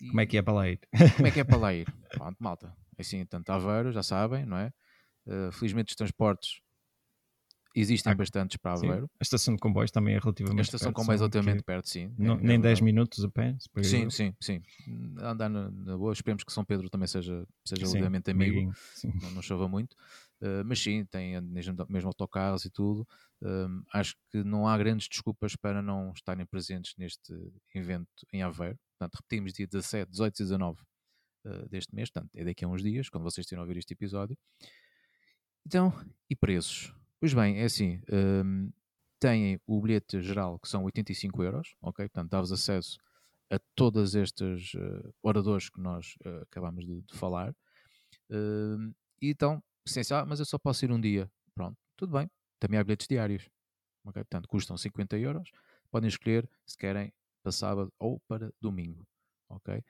e... 0.00 0.08
Como 0.08 0.20
é 0.20 0.26
que 0.26 0.36
é 0.36 0.42
para 0.42 0.52
lá 0.52 0.68
ir? 0.68 0.80
Como 1.16 1.28
é 1.28 1.30
que 1.30 1.40
é 1.40 1.44
para 1.44 1.56
lá 1.56 1.72
ir? 1.72 1.86
Pronto, 2.10 2.36
malta. 2.40 2.76
É 2.98 3.02
assim, 3.02 3.24
tanto 3.24 3.50
Aveiro, 3.50 3.92
já 3.92 4.02
sabem, 4.02 4.44
não 4.44 4.56
é? 4.56 4.72
Uh, 5.26 5.52
felizmente 5.52 5.90
os 5.90 5.96
transportes 5.96 6.60
existem 7.74 8.12
ah, 8.12 8.16
bastantes 8.16 8.56
para 8.56 8.72
Aveiro. 8.72 9.02
Sim. 9.02 9.16
A 9.20 9.22
estação 9.22 9.54
de 9.54 9.60
comboios 9.60 9.90
também 9.90 10.14
é 10.14 10.18
relativamente 10.18 10.56
perto. 10.56 10.74
A 10.74 10.76
estação 10.76 10.88
de 10.88 10.94
comboios 10.94 11.20
é 11.20 11.24
relativamente 11.24 11.62
perto, 11.62 11.88
sim. 11.88 12.12
Não, 12.18 12.34
é, 12.34 12.42
nem 12.42 12.56
é 12.56 12.60
10 12.60 12.80
minutos 12.80 13.22
a 13.22 13.30
pé? 13.30 13.56
Sim, 13.82 14.08
sim, 14.08 14.34
sim. 14.40 14.62
Andar 15.18 15.48
na, 15.48 15.70
na, 15.70 15.96
boa. 15.96 16.12
Esperemos 16.12 16.42
que 16.42 16.52
São 16.52 16.64
Pedro 16.64 16.88
também 16.88 17.06
seja, 17.06 17.46
seja 17.64 17.82
relativamente 17.82 18.30
amigo. 18.30 18.72
Não, 19.22 19.30
não 19.32 19.42
chova 19.42 19.68
muito. 19.68 19.94
Uh, 20.40 20.64
mas 20.64 20.78
sim, 20.78 21.04
tem 21.06 21.40
mesmo, 21.40 21.74
mesmo 21.88 22.08
autocarros 22.08 22.64
e 22.64 22.70
tudo. 22.70 23.06
Uh, 23.42 23.82
acho 23.92 24.14
que 24.30 24.44
não 24.44 24.68
há 24.68 24.76
grandes 24.76 25.08
desculpas 25.08 25.56
para 25.56 25.80
não 25.82 26.12
estarem 26.12 26.44
presentes 26.46 26.94
neste 26.96 27.32
evento 27.74 28.26
em 28.32 28.42
Aveiro. 28.42 28.78
Portanto, 28.98 29.16
repetimos 29.16 29.52
dia 29.52 29.66
17, 29.66 30.10
18 30.10 30.36
e 30.36 30.42
19 30.44 30.82
uh, 31.46 31.68
deste 31.68 31.94
mês, 31.94 32.10
portanto, 32.10 32.30
é 32.34 32.44
daqui 32.44 32.64
a 32.64 32.68
uns 32.68 32.82
dias, 32.82 33.08
quando 33.08 33.24
vocês 33.24 33.46
tiverem 33.46 33.60
a 33.60 33.64
ouvir 33.64 33.78
este 33.78 33.92
episódio. 33.92 34.36
Então, 35.66 35.92
e 36.30 36.36
preços? 36.36 36.94
Pois 37.18 37.34
bem, 37.34 37.58
é 37.58 37.64
assim, 37.64 38.00
um, 38.12 38.70
têm 39.18 39.58
o 39.66 39.80
bilhete 39.80 40.20
geral 40.20 40.58
que 40.58 40.68
são 40.68 40.84
85 40.84 41.42
euros, 41.42 41.74
ok? 41.80 42.06
Portanto, 42.08 42.30
dá-vos 42.30 42.52
acesso 42.52 42.98
a 43.50 43.58
todas 43.74 44.14
estas 44.14 44.74
uh, 44.74 45.14
oradores 45.22 45.68
que 45.70 45.80
nós 45.80 46.14
uh, 46.26 46.42
acabamos 46.42 46.84
de, 46.84 47.00
de 47.02 47.14
falar. 47.16 47.50
Uh, 48.30 48.94
e 49.20 49.30
então, 49.30 49.62
se 49.86 50.14
ah, 50.14 50.24
mas 50.26 50.40
eu 50.40 50.46
só 50.46 50.58
posso 50.58 50.84
ir 50.84 50.92
um 50.92 51.00
dia. 51.00 51.30
Pronto, 51.54 51.76
tudo 51.96 52.12
bem. 52.12 52.30
Também 52.58 52.78
há 52.78 52.84
bilhetes 52.84 53.06
diários. 53.06 53.48
Okay? 54.04 54.22
Portanto, 54.24 54.48
custam 54.48 54.76
50 54.76 55.18
euros. 55.18 55.50
Podem 55.90 56.08
escolher 56.08 56.48
se 56.66 56.76
querem 56.76 57.12
para 57.42 57.52
sábado 57.52 57.92
ou 57.98 58.20
para 58.28 58.52
domingo. 58.60 59.06
Ok? 59.48 59.82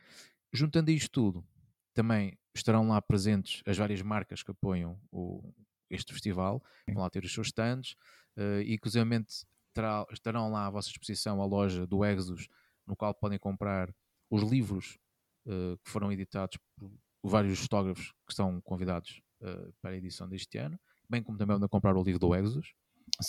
Juntando 0.52 0.90
isto 0.90 1.10
tudo, 1.10 1.46
também 1.94 2.38
estarão 2.54 2.88
lá 2.88 3.00
presentes 3.00 3.62
as 3.66 3.76
várias 3.76 4.02
marcas 4.02 4.42
que 4.42 4.50
apoiam 4.50 5.00
o, 5.10 5.52
este 5.90 6.12
festival, 6.12 6.62
vão 6.88 7.02
lá 7.02 7.10
ter 7.10 7.24
os 7.24 7.32
seus 7.32 7.48
stands 7.48 7.92
uh, 8.36 8.60
e, 8.62 8.74
inclusivamente, 8.74 9.46
terá, 9.74 10.06
estarão 10.10 10.50
lá 10.50 10.66
à 10.66 10.70
vossa 10.70 10.88
disposição 10.88 11.40
a 11.40 11.46
loja 11.46 11.86
do 11.86 12.04
Exodus, 12.04 12.48
no 12.86 12.96
qual 12.96 13.14
podem 13.14 13.38
comprar 13.38 13.94
os 14.30 14.42
livros 14.42 14.98
uh, 15.46 15.78
que 15.84 15.90
foram 15.90 16.12
editados 16.12 16.58
por 16.76 16.90
vários 17.22 17.58
fotógrafos 17.58 18.12
que 18.26 18.32
estão 18.32 18.60
convidados 18.60 19.20
uh, 19.42 19.72
para 19.80 19.90
a 19.90 19.96
edição 19.96 20.28
deste 20.28 20.58
ano, 20.58 20.78
bem 21.08 21.22
como 21.22 21.38
também 21.38 21.56
podem 21.56 21.68
comprar 21.68 21.96
o 21.96 22.02
livro 22.02 22.20
do 22.20 22.34
Exodus, 22.34 22.74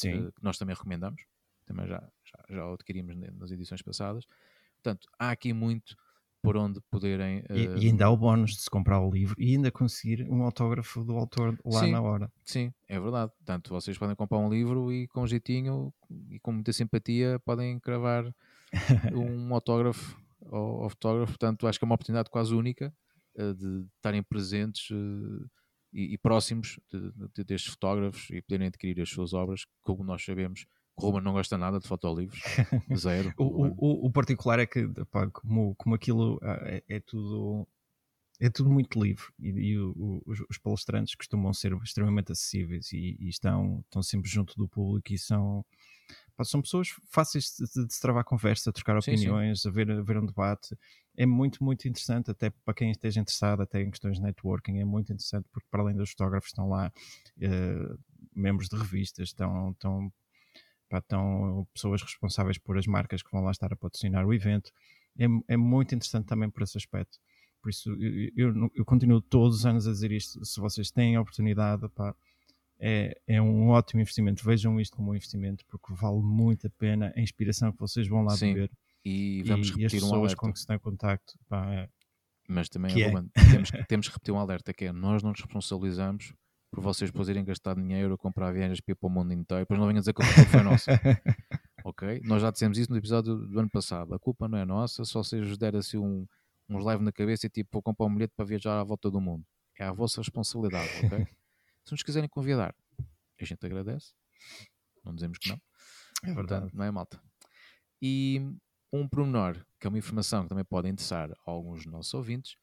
que 0.02 0.32
nós 0.42 0.58
também 0.58 0.76
recomendamos 0.76 1.22
também 1.68 1.86
já, 1.86 2.02
já, 2.24 2.56
já 2.56 2.66
o 2.66 2.74
adquirimos 2.74 3.16
nas 3.16 3.52
edições 3.52 3.82
passadas. 3.82 4.26
Portanto, 4.76 5.08
há 5.20 5.30
aqui 5.30 5.54
muito 5.54 5.96
por 6.42 6.56
onde 6.56 6.80
poderem. 6.90 7.40
Uh... 7.50 7.56
E, 7.56 7.60
e, 7.60 7.66
eh, 7.66 7.90
ainda 7.90 8.06
há 8.06 8.10
o 8.10 8.18
bónus 8.18 8.52
de 8.52 8.62
se 8.62 8.70
comprar 8.70 9.02
o 9.02 9.12
livro 9.12 9.36
e 9.38 9.56
ainda 9.56 9.70
conseguir 9.70 10.26
um 10.30 10.44
autógrafo 10.44 11.04
do 11.04 11.18
autor 11.18 11.60
lá 11.66 11.82
sim, 11.82 11.92
na 11.92 12.02
hora. 12.02 12.32
Sim, 12.44 12.74
é 12.88 13.00
verdade. 13.00 13.32
Portanto, 13.36 13.70
vocês 13.70 13.98
podem 13.98 14.16
comprar 14.16 14.40
um 14.40 14.50
livro 14.50 14.92
e 14.92 15.08
com 15.08 15.28
jeitinho 15.28 15.94
e 16.30 16.40
com 16.40 16.54
muita 16.54 16.72
simpatia 16.72 17.40
podem 17.44 17.80
cravar 17.80 18.34
um 19.14 19.54
autógrafo 19.54 20.18
ao, 20.46 20.84
ao, 20.84 20.90
fotógrafo. 20.90 21.34
Portanto, 21.34 21.68
acho 21.68 21.78
que 21.78 21.84
é 21.84 21.88
uma 21.88 21.96
oportunidade 21.96 22.30
quase 22.30 22.56
única 22.56 22.94
uh, 23.36 23.54
de 23.54 23.86
estarem 23.98 24.24
presentes. 24.24 24.90
Uh, 24.90 25.50
e, 25.94 26.14
e, 26.14 26.18
próximos 26.18 26.80
de, 26.92 27.12
de, 27.36 27.44
destes 27.44 27.72
fotógrafos 27.72 28.30
e 28.30 28.42
poderem 28.42 28.68
adquirir 28.68 29.02
as 29.02 29.10
suas 29.10 29.34
obras, 29.34 29.66
como 29.82 30.04
nós 30.04 30.24
sabemos, 30.24 30.66
Ruben 31.00 31.22
não 31.22 31.34
gosta 31.34 31.58
nada 31.58 31.80
de 31.80 31.88
fotolivros, 31.88 32.42
zero. 32.98 33.32
o, 33.38 33.68
o, 33.68 34.08
o, 34.08 34.12
particular 34.12 34.60
é 34.60 34.66
que, 34.66 34.88
pá, 35.12 35.30
como, 35.30 35.76
como 35.76 35.94
aquilo 35.94 36.40
ah, 36.42 36.60
é, 36.64 36.84
é, 36.90 37.00
tudo 37.00 37.68
é 38.40 38.50
tudo 38.50 38.70
muito 38.70 39.00
livre 39.02 39.26
e, 39.40 39.50
e 39.50 39.80
o, 39.80 40.24
os, 40.26 40.40
os, 40.50 40.58
palestrantes 40.58 41.16
costumam 41.16 41.54
ser 41.54 41.74
extremamente 41.84 42.32
acessíveis 42.32 42.92
e, 42.92 43.16
e, 43.20 43.30
estão, 43.30 43.84
estão 43.86 44.02
sempre 44.02 44.30
junto 44.30 44.56
do 44.56 44.68
público 44.68 45.14
e 45.14 45.20
são, 45.20 45.64
pá, 46.36 46.44
são 46.44 46.62
pessoas 46.62 46.90
fáceis 47.10 47.56
de, 47.56 47.86
de, 47.86 47.94
se 47.94 48.02
travar 48.02 48.24
conversa, 48.24 48.74
trocar 48.74 48.98
opiniões, 48.98 49.62
sim, 49.62 49.64
sim. 49.64 49.70
A, 49.70 49.72
ver, 49.72 49.92
a 49.92 50.02
ver 50.02 50.18
um 50.18 50.26
debate. 50.26 50.76
É 51.18 51.26
muito, 51.26 51.64
muito 51.64 51.88
interessante, 51.88 52.30
até 52.32 52.50
para 52.50 52.74
quem 52.74 52.92
esteja 52.92 53.20
interessado 53.20 53.62
até 53.62 53.82
em 53.82 53.90
questões 53.90 54.18
de 54.18 54.24
networking, 54.24 54.78
é 54.78 54.86
muito 54.86 55.12
interessante 55.12 55.48
porque 55.52 55.68
para 55.70 55.82
além 55.82 55.96
dos 55.96 56.12
fotógrafos 56.12 56.50
estão 56.50 56.70
lá 56.70 56.92
uh, 57.38 58.00
membros 58.36 58.70
de 58.70 58.78
revistas, 58.78 59.30
estão, 59.30 59.72
estão 59.72 60.12
Pá, 60.90 61.00
estão 61.00 61.68
pessoas 61.74 62.02
responsáveis 62.02 62.58
por 62.58 62.78
as 62.78 62.88
marcas 62.88 63.22
que 63.22 63.32
vão 63.32 63.44
lá 63.44 63.52
estar 63.52 63.72
a 63.74 63.76
patrocinar 63.76 64.26
o 64.26 64.34
evento. 64.34 64.72
É, 65.20 65.26
é 65.50 65.58
muito 65.58 65.94
interessante 65.94 66.28
também 66.28 66.50
por 66.50 66.64
esse 66.64 66.78
aspecto. 66.78 67.20
Por 67.62 67.70
isso, 67.70 67.90
eu, 68.00 68.32
eu, 68.36 68.72
eu, 68.74 68.86
continuo 68.86 69.22
todos 69.22 69.58
os 69.58 69.66
anos 69.66 69.88
a 69.88 69.92
dizer 69.92 70.12
isto. 70.12 70.44
Se 70.46 70.60
vocês 70.60 70.90
têm 70.90 71.16
a 71.16 71.22
oportunidade, 71.22 71.90
pá, 71.90 72.16
é, 72.80 73.20
é 73.28 73.42
um 73.42 73.68
ótimo 73.70 74.00
investimento. 74.00 74.46
Vejam 74.46 74.80
isto 74.80 74.96
como 74.96 75.12
um 75.12 75.16
investimento, 75.16 75.66
porque 75.66 75.94
vale 75.94 76.22
muito 76.22 76.68
a 76.68 76.70
pena 76.70 77.12
a 77.16 77.20
inspiração 77.20 77.72
que 77.72 77.80
vocês 77.80 78.08
vão 78.08 78.24
lá 78.24 78.38
Sim. 78.38 78.54
beber. 78.54 78.72
E 79.10 79.42
vamos 79.44 79.70
e, 79.70 79.72
repetir 79.72 80.02
e 80.02 80.04
um 80.04 80.36
com 80.36 80.52
que 80.52 80.60
se 80.60 80.68
tem 80.68 80.78
contacto. 80.78 81.40
Pá, 81.48 81.66
é, 81.72 81.90
Mas 82.46 82.68
também 82.68 82.92
é, 83.02 83.08
é. 83.08 83.12
temos, 83.52 83.72
temos 83.88 84.08
que 84.10 84.14
repetir 84.14 84.34
um 84.34 84.38
alerta, 84.38 84.74
que 84.74 84.84
é 84.84 84.92
nós 84.92 85.24
não 85.24 85.30
nos 85.30 85.40
responsabilizamos 85.40 86.34
por 86.70 86.82
vocês 86.82 87.10
depois 87.10 87.30
irem 87.30 87.46
gastar 87.46 87.76
dinheiro 87.76 88.14
a 88.14 88.18
comprar 88.18 88.52
viagens 88.52 88.82
para 88.82 88.92
ir 88.92 88.96
para 88.96 89.08
o 89.08 89.10
mundo 89.10 89.32
inteiro, 89.32 89.62
depois 89.62 89.80
não 89.80 89.88
venham 89.88 90.02
dizer 90.02 90.14
que 90.14 90.22
a 90.22 90.26
culpa 90.26 90.50
foi 90.50 90.62
nossa. 90.62 90.92
ok? 91.86 92.20
Nós 92.26 92.42
já 92.42 92.52
dissemos 92.52 92.78
isso 92.78 92.92
no 92.92 92.98
episódio 92.98 93.38
do 93.38 93.58
ano 93.58 93.70
passado. 93.70 94.14
A 94.14 94.20
culpa 94.20 94.50
não 94.50 94.58
é 94.58 94.66
nossa, 94.66 95.06
só 95.06 95.24
se 95.24 95.40
vos 95.40 95.58
der 95.58 95.78
assim 95.78 95.98
um, 95.98 96.28
uns 96.68 96.84
live 96.84 97.02
na 97.02 97.14
cabeça 97.14 97.48
e 97.48 97.50
tipo, 97.50 97.70
vou 97.72 97.82
comprar 97.82 98.08
um 98.08 98.14
bilhete 98.14 98.34
para 98.36 98.44
viajar 98.44 98.78
à 98.78 98.84
volta 98.84 99.10
do 99.10 99.22
mundo. 99.22 99.46
É 99.80 99.86
a 99.86 99.94
vossa 99.94 100.20
responsabilidade, 100.20 100.90
ok? 101.06 101.26
se 101.86 101.92
nos 101.94 102.04
quiserem 102.04 102.28
convidar, 102.28 102.76
a 103.40 103.46
gente 103.46 103.66
agradece. 103.66 104.12
Não 105.06 105.16
dizemos 105.16 105.38
que 105.38 105.48
não. 105.48 105.62
É 106.26 106.34
verdade. 106.34 106.70
não 106.74 106.84
é 106.84 106.92
malta. 106.92 107.22
E 108.02 108.42
um 108.92 109.08
pormenor, 109.08 109.66
que 109.80 109.88
é 109.88 109.90
uma 109.90 109.98
informação 109.98 110.44
que 110.44 110.50
também 110.50 110.66
pode 110.66 110.88
interessar 110.88 111.32
a 111.32 111.52
alguns 111.52 111.84
dos 111.84 111.92
nossos 111.92 112.14
ouvintes, 112.14 112.58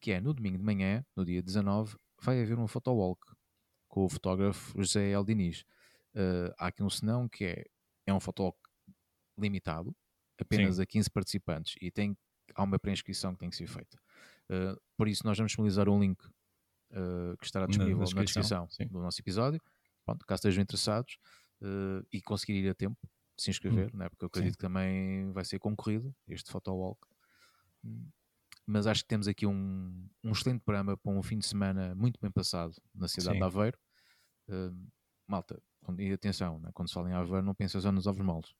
que 0.00 0.10
é 0.10 0.20
no 0.20 0.34
domingo 0.34 0.58
de 0.58 0.64
manhã, 0.64 1.04
no 1.14 1.24
dia 1.24 1.42
19, 1.42 1.96
vai 2.20 2.42
haver 2.42 2.58
um 2.58 2.66
photowalk 2.66 3.20
com 3.88 4.04
o 4.04 4.08
fotógrafo 4.08 4.76
José 4.82 5.10
El 5.10 5.24
Diniz. 5.24 5.64
Uh, 6.14 6.52
há 6.58 6.66
aqui 6.66 6.82
um 6.82 6.90
senão 6.90 7.28
que 7.28 7.44
é, 7.44 7.64
é 8.06 8.12
um 8.12 8.20
photowalk 8.20 8.58
limitado, 9.38 9.94
apenas 10.38 10.76
Sim. 10.76 10.82
a 10.82 10.86
15 10.86 11.10
participantes, 11.10 11.74
e 11.80 11.90
tem, 11.90 12.16
há 12.54 12.62
uma 12.62 12.78
pré-inscrição 12.78 13.32
que 13.32 13.38
tem 13.38 13.50
que 13.50 13.56
ser 13.56 13.68
feita. 13.68 13.96
Uh, 14.50 14.80
por 14.96 15.08
isso, 15.08 15.24
nós 15.24 15.38
vamos 15.38 15.50
disponibilizar 15.50 15.88
um 15.88 16.00
link 16.00 16.20
uh, 16.24 17.36
que 17.38 17.46
estará 17.46 17.66
disponível 17.66 18.04
na, 18.04 18.14
na 18.14 18.24
descrição, 18.24 18.68
do 18.90 19.00
nosso 19.00 19.20
episódio. 19.20 19.62
Pronto, 20.04 20.26
caso 20.26 20.40
estejam 20.40 20.62
interessados 20.62 21.16
e 22.12 22.20
conseguir 22.20 22.54
ir 22.54 22.68
a 22.68 22.74
tempo 22.74 22.98
se 23.42 23.50
inscrever, 23.50 23.90
hum. 23.94 23.98
né? 23.98 24.08
porque 24.08 24.24
eu 24.24 24.28
acredito 24.28 24.52
Sim. 24.52 24.58
que 24.58 24.62
também 24.62 25.32
vai 25.32 25.44
ser 25.44 25.58
concorrido 25.58 26.14
este 26.28 26.50
photowalk. 26.50 27.00
Mas 28.66 28.86
acho 28.86 29.02
que 29.02 29.08
temos 29.08 29.26
aqui 29.26 29.46
um, 29.46 30.08
um 30.22 30.30
excelente 30.30 30.60
programa 30.60 30.96
para 30.96 31.12
um 31.12 31.22
fim 31.22 31.38
de 31.38 31.46
semana 31.46 31.94
muito 31.94 32.20
bem 32.20 32.30
passado 32.30 32.74
na 32.94 33.08
cidade 33.08 33.34
Sim. 33.34 33.38
de 33.38 33.44
Aveiro. 33.44 33.78
Uh, 34.48 34.74
malta, 35.26 35.60
e 35.98 36.12
atenção, 36.12 36.58
né? 36.60 36.70
quando 36.72 36.88
se 36.88 36.94
fala 36.94 37.10
em 37.10 37.12
Aveiro, 37.12 37.42
não 37.42 37.54
pensas 37.54 37.82
só 37.82 37.90
nos 37.90 38.06
ovos 38.06 38.24
moles. 38.24 38.54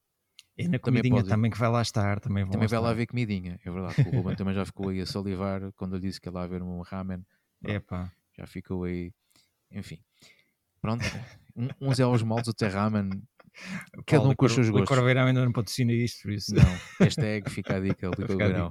E 0.57 0.69
na 0.69 0.79
comidinha 0.79 1.17
também, 1.17 1.31
também 1.31 1.51
que 1.51 1.59
vai 1.59 1.71
lá 1.71 1.81
estar, 1.81 2.21
também, 2.21 2.49
também 2.49 2.69
vai 2.69 2.79
lá 2.79 2.91
haver 2.91 3.07
comidinha, 3.07 3.59
é 3.65 3.71
verdade. 3.71 4.03
O 4.09 4.17
Ruben 4.17 4.37
também 4.37 4.55
já 4.55 4.67
ficou 4.67 4.91
aí 4.91 5.01
a 5.01 5.07
salivar 5.07 5.73
quando 5.73 5.97
eu 5.97 6.01
disse 6.01 6.21
que 6.21 6.29
ia 6.29 6.33
lá 6.33 6.43
haver 6.43 6.63
um 6.63 6.81
ramen. 6.83 7.25
Epa. 7.65 8.13
Já 8.37 8.47
ficou 8.47 8.85
aí, 8.85 9.13
enfim. 9.71 9.99
Pronto, 10.81 11.05
uns 11.81 12.01
é 12.01 12.03
aos 12.03 12.23
moldes, 12.23 12.49
outros 12.49 12.69
é 12.69 12.75
ramen. 12.75 13.23
Cada 14.07 14.29
um 14.29 14.35
com 14.35 14.47
os 14.47 14.53
seus 14.53 14.69
gostos. 14.69 14.97
O 14.97 15.01
Licor 15.07 15.19
ainda 15.19 15.45
não 15.45 15.53
patrocina 15.53 15.93
isto, 15.93 16.23
por 16.23 16.33
isso. 16.33 16.55
Não, 16.55 16.63
hashtag 17.01 17.51
fica 17.51 17.77
a 17.77 17.81
dica, 17.81 18.09
Licor 18.09 18.37
Beirão. 18.37 18.71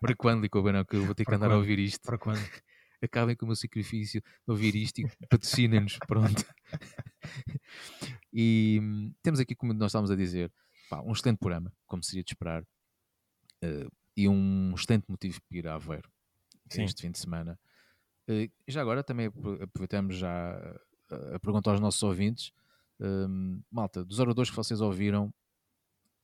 Para 0.00 0.16
quando, 0.16 0.42
Licor 0.42 0.62
Beirão, 0.62 0.84
que 0.84 0.96
eu 0.96 1.04
vou 1.04 1.14
ter 1.14 1.24
que 1.24 1.26
Para 1.26 1.36
andar 1.36 1.46
quando? 1.46 1.54
a 1.54 1.58
ouvir 1.58 1.78
isto? 1.78 2.02
Para 2.02 2.18
quando? 2.18 2.38
Acabem 3.00 3.36
com 3.36 3.44
o 3.44 3.48
meu 3.48 3.56
sacrifício 3.56 4.20
de 4.20 4.50
ouvir 4.50 4.74
isto 4.74 5.00
e 5.00 5.08
patrocinem-nos, 5.28 5.98
pronto. 5.98 6.44
e 8.32 8.80
hum, 8.82 9.14
temos 9.22 9.38
aqui, 9.38 9.54
como 9.54 9.72
nós 9.72 9.90
estávamos 9.90 10.10
a 10.10 10.16
dizer, 10.16 10.52
pá, 10.90 11.00
um 11.02 11.12
excelente 11.12 11.38
programa, 11.38 11.72
como 11.86 12.02
seria 12.02 12.24
de 12.24 12.32
esperar, 12.32 12.62
uh, 12.62 13.92
e 14.16 14.28
um 14.28 14.74
excelente 14.74 15.04
motivo 15.08 15.40
para 15.48 15.58
ir 15.58 15.68
a 15.68 15.74
Aveiro 15.76 16.10
Sim. 16.68 16.82
este 16.82 17.02
fim 17.02 17.12
de 17.12 17.18
semana. 17.20 17.56
Uh, 18.28 18.50
já 18.66 18.80
agora 18.80 19.04
também 19.04 19.30
aproveitamos 19.62 20.16
já 20.16 20.56
a, 21.08 21.36
a 21.36 21.38
pergunta 21.38 21.70
aos 21.70 21.80
nossos 21.80 22.02
ouvintes 22.02 22.52
um, 23.00 23.60
malta, 23.70 24.04
dos 24.04 24.18
oradores 24.18 24.50
que 24.50 24.56
vocês 24.56 24.80
ouviram, 24.80 25.32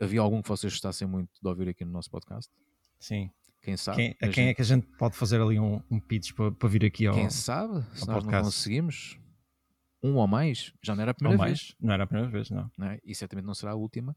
havia 0.00 0.20
algum 0.20 0.42
que 0.42 0.48
vocês 0.48 0.72
gostassem 0.72 1.06
muito 1.06 1.30
de 1.40 1.48
ouvir 1.48 1.68
aqui 1.68 1.84
no 1.84 1.92
nosso 1.92 2.10
podcast? 2.10 2.50
Sim. 2.98 3.30
Quem 3.62 3.76
sabe? 3.76 3.96
Quem, 3.96 4.10
a, 4.10 4.16
quem 4.18 4.32
gente... 4.32 4.48
é 4.50 4.54
que 4.54 4.62
a 4.62 4.64
gente 4.64 4.86
pode 4.98 5.16
fazer 5.16 5.40
ali 5.40 5.58
um, 5.58 5.80
um 5.90 5.98
pitch 5.98 6.32
para, 6.34 6.52
para 6.52 6.68
vir 6.68 6.84
aqui 6.84 7.06
ao 7.06 7.14
Quem 7.14 7.30
sabe? 7.30 7.82
Se 7.94 8.06
nós 8.06 8.22
podcast. 8.22 8.32
não 8.32 8.42
conseguimos 8.42 9.18
um 10.02 10.16
ou 10.16 10.26
mais, 10.26 10.72
já 10.82 10.94
não 10.94 11.00
era 11.00 11.12
a 11.12 11.14
primeira 11.14 11.40
ou 11.40 11.46
vez. 11.46 11.60
Mais. 11.60 11.76
Não 11.80 11.94
era 11.94 12.04
a 12.04 12.06
primeira 12.06 12.30
vez, 12.30 12.50
não. 12.50 12.70
não 12.76 12.88
é? 12.88 13.00
E 13.02 13.14
certamente 13.14 13.46
não 13.46 13.54
será 13.54 13.72
a 13.72 13.74
última. 13.74 14.14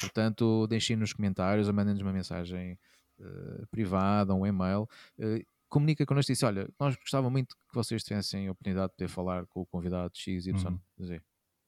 Portanto, 0.00 0.66
deixem 0.66 0.96
nos 0.96 1.12
comentários 1.12 1.68
ou 1.68 1.74
mandem-nos 1.74 2.02
uma 2.02 2.12
mensagem 2.12 2.76
uh, 3.20 3.66
privada, 3.70 4.34
um 4.34 4.44
e-mail. 4.44 4.88
Uh, 5.16 5.44
comunica 5.68 6.04
connosco 6.04 6.32
e 6.32 6.34
diz: 6.34 6.42
Olha, 6.42 6.68
nós 6.78 6.96
gostávamos 6.96 7.30
muito 7.30 7.54
que 7.54 7.74
vocês 7.74 8.02
tivessem 8.02 8.48
a 8.48 8.52
oportunidade 8.52 8.88
de 8.88 8.96
poder 8.96 9.08
falar 9.08 9.46
com 9.46 9.60
o 9.60 9.66
convidado 9.66 10.10
X, 10.14 10.46
Y, 10.46 10.56
uhum. 10.66 11.06
Z. 11.06 11.22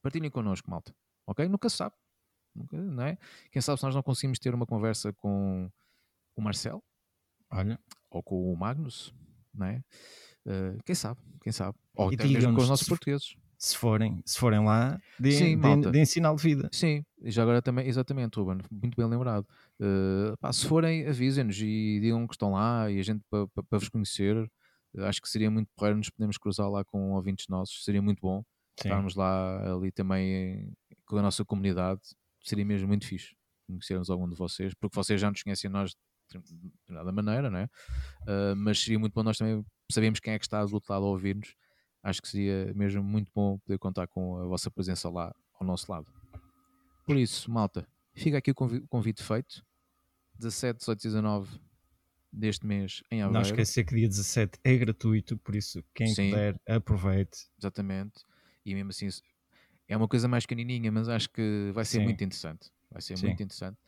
Partilhem 0.05 0.31
connosco, 0.31 0.71
malta. 0.71 0.95
Ok? 1.27 1.49
Nunca 1.49 1.71
se 1.71 1.79
sabe. 1.79 1.95
Nunca, 2.55 2.77
não 2.77 3.03
é? 3.05 3.17
Quem 3.51 3.62
sabe 3.62 3.81
se 3.81 3.87
nós 3.87 3.95
não 3.95 4.03
conseguimos 4.03 4.38
ter 4.38 4.55
uma 4.55 4.67
conversa 4.67 5.14
com 5.14 5.71
o 6.37 6.43
Marcel 6.43 6.85
Olha. 7.51 7.81
ou 8.11 8.23
com 8.23 8.53
o 8.53 8.55
Magnus, 8.55 9.14
não 9.55 9.67
é? 9.67 9.83
Uh, 10.47 10.79
quem 10.85 10.95
sabe? 10.95 11.19
Quem 11.40 11.53
sabe? 11.53 11.79
Ou 11.97 12.12
e 12.12 12.17
até 12.17 12.29
mesmo 12.29 12.55
com 12.55 12.61
os 12.61 12.69
nossos 12.69 12.87
portugueses. 12.87 13.35
Se 13.57 13.79
forem, 13.79 14.21
se 14.27 14.38
forem 14.38 14.62
lá, 14.62 15.01
deem, 15.19 15.59
de, 15.59 15.90
de, 15.90 16.05
sinal 16.05 16.37
de 16.37 16.43
vida. 16.43 16.69
Sim, 16.71 17.03
e 17.23 17.31
já 17.31 17.43
agora 17.43 17.62
também, 17.62 17.87
exatamente, 17.88 18.38
Ruben, 18.38 18.59
muito 18.71 18.95
bem 18.97 19.07
lembrado. 19.07 19.47
Uh, 19.81 20.37
pá, 20.38 20.53
se 20.53 20.67
forem, 20.67 21.07
avisem-nos 21.07 21.59
e 21.62 21.99
digam 21.99 22.27
que 22.27 22.35
estão 22.35 22.53
lá 22.53 22.90
e 22.90 23.01
a 23.01 23.03
gente 23.03 23.25
para 23.31 23.49
pa, 23.49 23.62
pa 23.62 23.79
vos 23.79 23.88
conhecer. 23.88 24.37
Acho 24.99 25.23
que 25.23 25.29
seria 25.31 25.51
muito 25.51 25.69
porreiro 25.75 25.97
nos 25.97 26.11
podemos 26.11 26.37
cruzar 26.37 26.69
lá 26.69 26.85
com 26.85 27.12
ouvintes 27.12 27.47
nossos, 27.49 27.83
seria 27.85 28.03
muito 28.03 28.21
bom. 28.21 28.45
Sim. 28.80 28.88
estarmos 28.88 29.14
lá 29.14 29.74
ali 29.74 29.90
também 29.92 30.72
com 31.06 31.16
a 31.18 31.22
nossa 31.22 31.44
comunidade, 31.44 32.00
seria 32.42 32.64
mesmo 32.64 32.88
muito 32.88 33.06
fixe 33.06 33.34
conhecermos 33.66 34.10
algum 34.10 34.28
de 34.28 34.37
vocês, 34.37 34.74
porque 34.74 34.94
vocês 34.94 35.20
já 35.20 35.30
nos 35.30 35.42
conhecem 35.42 35.70
nós 35.70 35.90
de 35.90 36.38
determinada 36.38 37.12
maneira, 37.12 37.50
não 37.50 37.58
é? 37.58 37.64
Uh, 38.22 38.56
mas 38.56 38.80
seria 38.80 38.98
muito 38.98 39.12
bom 39.12 39.22
nós 39.22 39.38
também 39.38 39.64
sabemos 39.90 40.20
quem 40.20 40.34
é 40.34 40.38
que 40.38 40.44
está 40.44 40.64
do 40.64 40.74
outro 40.74 40.92
lado 40.92 41.04
a 41.04 41.08
ouvir-nos. 41.08 41.54
Acho 42.02 42.20
que 42.20 42.28
seria 42.28 42.72
mesmo 42.74 43.02
muito 43.02 43.30
bom 43.34 43.58
poder 43.58 43.78
contar 43.78 44.06
com 44.06 44.38
a 44.38 44.46
vossa 44.46 44.70
presença 44.70 45.08
lá 45.08 45.34
ao 45.58 45.66
nosso 45.66 45.90
lado. 45.90 46.06
Por 47.06 47.16
isso, 47.16 47.50
malta, 47.50 47.87
fica 48.14 48.38
aqui 48.38 48.50
o 48.50 48.54
convite 48.54 49.22
feito. 49.22 49.64
17, 50.38 50.78
18 50.78 51.00
e 51.00 51.08
19 51.08 51.60
deste 52.32 52.66
mês 52.66 53.02
em 53.10 53.22
Aveiro. 53.22 53.32
Não 53.32 53.42
esquecer 53.42 53.84
que 53.84 53.94
dia 53.94 54.08
17 54.08 54.58
é 54.64 54.76
gratuito, 54.76 55.38
por 55.38 55.54
isso 55.54 55.82
quem 55.94 56.08
Sim, 56.08 56.30
puder 56.30 56.60
aproveite. 56.66 57.48
Exatamente 57.58 58.24
e 58.64 58.74
mesmo 58.74 58.90
assim 58.90 59.09
é 59.87 59.96
uma 59.96 60.09
coisa 60.09 60.27
mais 60.27 60.46
canininha, 60.46 60.90
mas 60.90 61.09
acho 61.09 61.29
que 61.31 61.70
vai 61.72 61.85
ser 61.85 61.98
Sim. 61.98 62.05
muito 62.05 62.24
interessante. 62.24 62.70
Vai 62.90 63.03
ser 63.03 63.16
Sim. 63.16 63.27
muito 63.27 63.42
interessante. 63.42 63.79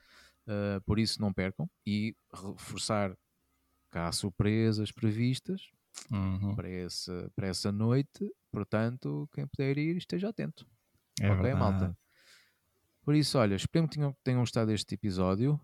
Uh, 0.47 0.81
por 0.85 0.99
isso 0.99 1.21
não 1.21 1.33
percam 1.33 1.69
e 1.85 2.15
reforçar 2.33 3.17
que 3.91 3.99
há 3.99 4.13
surpresas 4.13 4.93
previstas 4.93 5.71
uhum. 6.11 6.55
para, 6.55 6.69
esse, 6.69 7.11
para 7.35 7.49
essa 7.49 7.73
noite. 7.73 8.31
Portanto, 8.51 9.29
quem 9.33 9.47
puder 9.47 9.79
ir, 9.79 9.97
esteja 9.97 10.29
atento. 10.29 10.67
É 11.21 11.31
ok, 11.31 11.43
verdade. 11.43 11.59
malta? 11.59 11.99
Por 13.03 13.15
isso, 13.15 13.39
olha, 13.39 13.55
espero 13.55 13.89
que 13.89 13.97
tenham, 13.97 14.17
tenham 14.23 14.41
gostado 14.41 14.71
deste 14.71 14.95
episódio. 14.95 15.61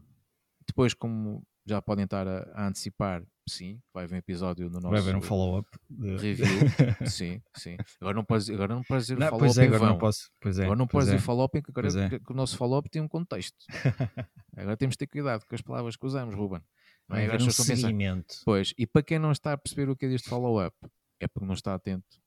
Depois, 0.67 0.95
como 0.95 1.45
já 1.67 1.81
podem 1.81 2.05
estar 2.05 2.27
a, 2.27 2.51
a, 2.55 2.67
antecipar, 2.67 3.25
sim, 3.49 3.81
vai 3.95 4.05
haver 4.05 4.17
um 4.17 4.19
episódio 4.19 4.69
no 4.69 4.81
nosso 4.81 4.91
vai 4.91 5.01
haver 5.01 5.17
um 5.17 5.23
follow-up 5.23 5.69
de... 5.89 6.17
review. 6.17 6.47
sim, 7.07 7.41
sim. 7.57 7.77
Agora 8.01 8.17
não 8.17 8.25
podes, 8.25 8.51
agora 8.51 8.75
não 8.75 8.83
podes 8.83 9.07
dizer 9.07 9.29
follow-up 9.29 9.61
é, 9.61 9.65
agora 9.65 9.79
vão. 9.79 9.89
Não 9.89 9.99
posso, 9.99 10.31
pois 10.41 10.59
é, 10.59 10.65
agora 10.65 10.79
não 10.79 10.87
podes 10.87 11.07
dizer 11.07 11.19
é. 11.19 11.21
follow-up 11.21 11.63
porque 11.63 11.81
agora 11.81 12.15
é. 12.17 12.21
o 12.29 12.35
nosso 12.35 12.57
follow-up 12.57 12.89
tem 12.91 13.03
um 13.03 13.09
contexto. 13.09 13.57
agora 14.57 14.77
temos 14.77 14.95
de 14.95 14.99
ter 14.99 15.07
cuidado 15.07 15.45
com 15.47 15.55
as 15.55 15.63
palavras 15.63 15.97
que 15.97 16.07
usamos, 16.07 16.35
Ruben. 16.35 16.63
Vai 17.09 17.27
haver 17.27 17.43
um 17.43 17.51
seguimento. 17.51 18.37
Pois, 18.45 18.73
e 18.79 18.87
para 18.87 19.03
quem 19.03 19.19
não 19.19 19.33
está 19.33 19.53
a 19.53 19.59
perceber 19.59 19.91
o 19.91 19.97
que 19.97 20.07
é 20.07 20.13
este 20.13 20.29
follow-up, 20.29 20.77
é 21.21 21.29
porque 21.29 21.47
não 21.47 21.55
está 21.55 21.75
atento. 21.75 22.21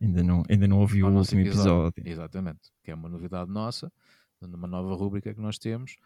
Ainda 0.00 0.22
não, 0.22 0.42
ainda 0.48 0.66
não 0.66 0.80
ouviu 0.80 1.06
o 1.06 1.10
último 1.12 1.40
episódio. 1.42 1.88
episódio. 1.88 2.12
Exatamente, 2.12 2.70
que 2.82 2.90
é 2.90 2.94
uma 2.94 3.08
novidade 3.08 3.50
nossa, 3.50 3.92
numa 4.40 4.66
nova 4.66 4.94
rúbrica 4.94 5.34
que 5.34 5.40
nós 5.40 5.58
temos. 5.58 5.96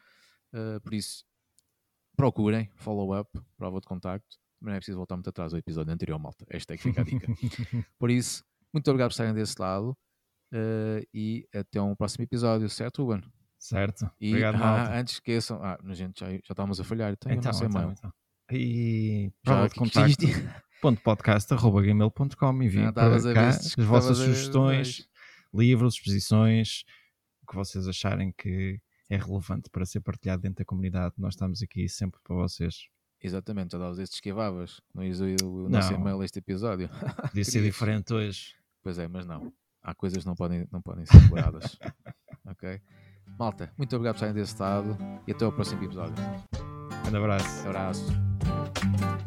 Uh, 0.53 0.81
por 0.83 0.93
isso, 0.93 1.25
procurem, 2.17 2.71
follow-up, 2.77 3.31
prova 3.57 3.81
de 3.81 3.87
contacto. 3.87 4.39
Mas 4.61 4.71
não 4.71 4.77
é 4.77 4.79
preciso 4.79 4.97
voltar 4.97 5.17
muito 5.17 5.29
atrás 5.29 5.53
ao 5.53 5.59
episódio 5.59 5.93
anterior, 5.93 6.19
malta. 6.19 6.47
Esta 6.49 6.75
é 6.75 6.77
que 6.77 6.83
fica 6.83 7.03
a 7.03 7.05
dica. 7.05 7.27
Por 7.99 8.11
isso, 8.11 8.43
muito 8.73 8.89
obrigado 8.91 9.09
por 9.09 9.13
estarem 9.13 9.35
desse 9.35 9.61
lado 9.61 9.97
uh, 10.53 11.07
e 11.13 11.47
até 11.55 11.81
um 11.81 11.95
próximo 11.95 12.25
episódio, 12.25 12.69
certo, 12.69 13.05
Ruben? 13.05 13.23
Certo. 13.59 14.11
E, 14.21 14.31
obrigado, 14.31 14.55
ah, 14.57 14.59
malta. 14.59 14.95
Antes 14.95 15.15
esqueçam, 15.15 15.63
ah, 15.63 15.79
gente, 15.93 16.21
já, 16.21 16.31
já 16.31 16.39
estávamos 16.51 16.81
a 16.81 16.85
falhar, 16.85 17.13
então, 17.13 17.33
então, 17.33 17.53
então, 17.53 17.69
então, 17.69 17.93
então. 17.93 18.13
E 18.51 19.33
prova 19.43 19.69
de 19.69 19.75
contacto. 19.75 20.27
ponto 20.81 21.01
podcast 21.03 21.53
arroba 21.53 21.83
gmail.com 21.83 22.63
enviem 22.63 22.93
para 22.93 23.35
cá 23.35 23.49
as 23.49 23.75
vossas 23.77 24.19
sugestões, 24.19 25.09
livros, 25.53 25.95
exposições, 25.95 26.85
o 27.43 27.47
que 27.47 27.57
vocês 27.57 27.89
acharem 27.89 28.33
que 28.37 28.81
é 29.09 29.17
relevante 29.17 29.71
para 29.71 29.87
ser 29.87 30.01
partilhado 30.01 30.43
dentro 30.43 30.59
da 30.59 30.65
comunidade. 30.65 31.15
Nós 31.19 31.35
estamos 31.35 31.63
aqui 31.63 31.89
sempre 31.89 32.21
para 32.23 32.35
vocês. 32.37 32.89
Exatamente, 33.23 33.73
já 33.73 33.79
davas 33.79 33.99
estes 33.99 34.19
esquivavas. 34.19 34.81
Não 34.95 35.03
ias 35.03 35.21
o 35.21 35.69
nosso 35.69 35.93
não. 35.93 36.01
e-mail 36.01 36.23
este 36.23 36.39
episódio. 36.39 36.89
Podia 37.31 37.45
ser 37.45 37.63
diferente 37.63 38.13
hoje. 38.13 38.55
Pois 38.83 38.99
é, 38.99 39.09
mas 39.09 39.27
não. 39.27 39.53
Há 39.83 39.95
coisas 39.95 40.23
que 40.23 40.27
não 40.27 40.35
podem, 40.35 40.67
não 40.71 40.83
podem 40.83 41.07
ser 41.07 41.29
curadas. 41.29 41.79
ok? 42.45 42.81
Malta, 43.39 43.73
muito 43.77 43.95
obrigado 43.95 44.15
por 44.15 44.19
estarem 44.19 44.35
desse 44.35 44.53
estado 44.53 44.97
e 45.27 45.33
até 45.33 45.47
o 45.47 45.53
próximo 45.53 45.83
episódio. 45.83 46.15
Um 47.13 47.17
abraço. 47.17 47.65
Um 47.65 47.69
abraço. 47.69 49.26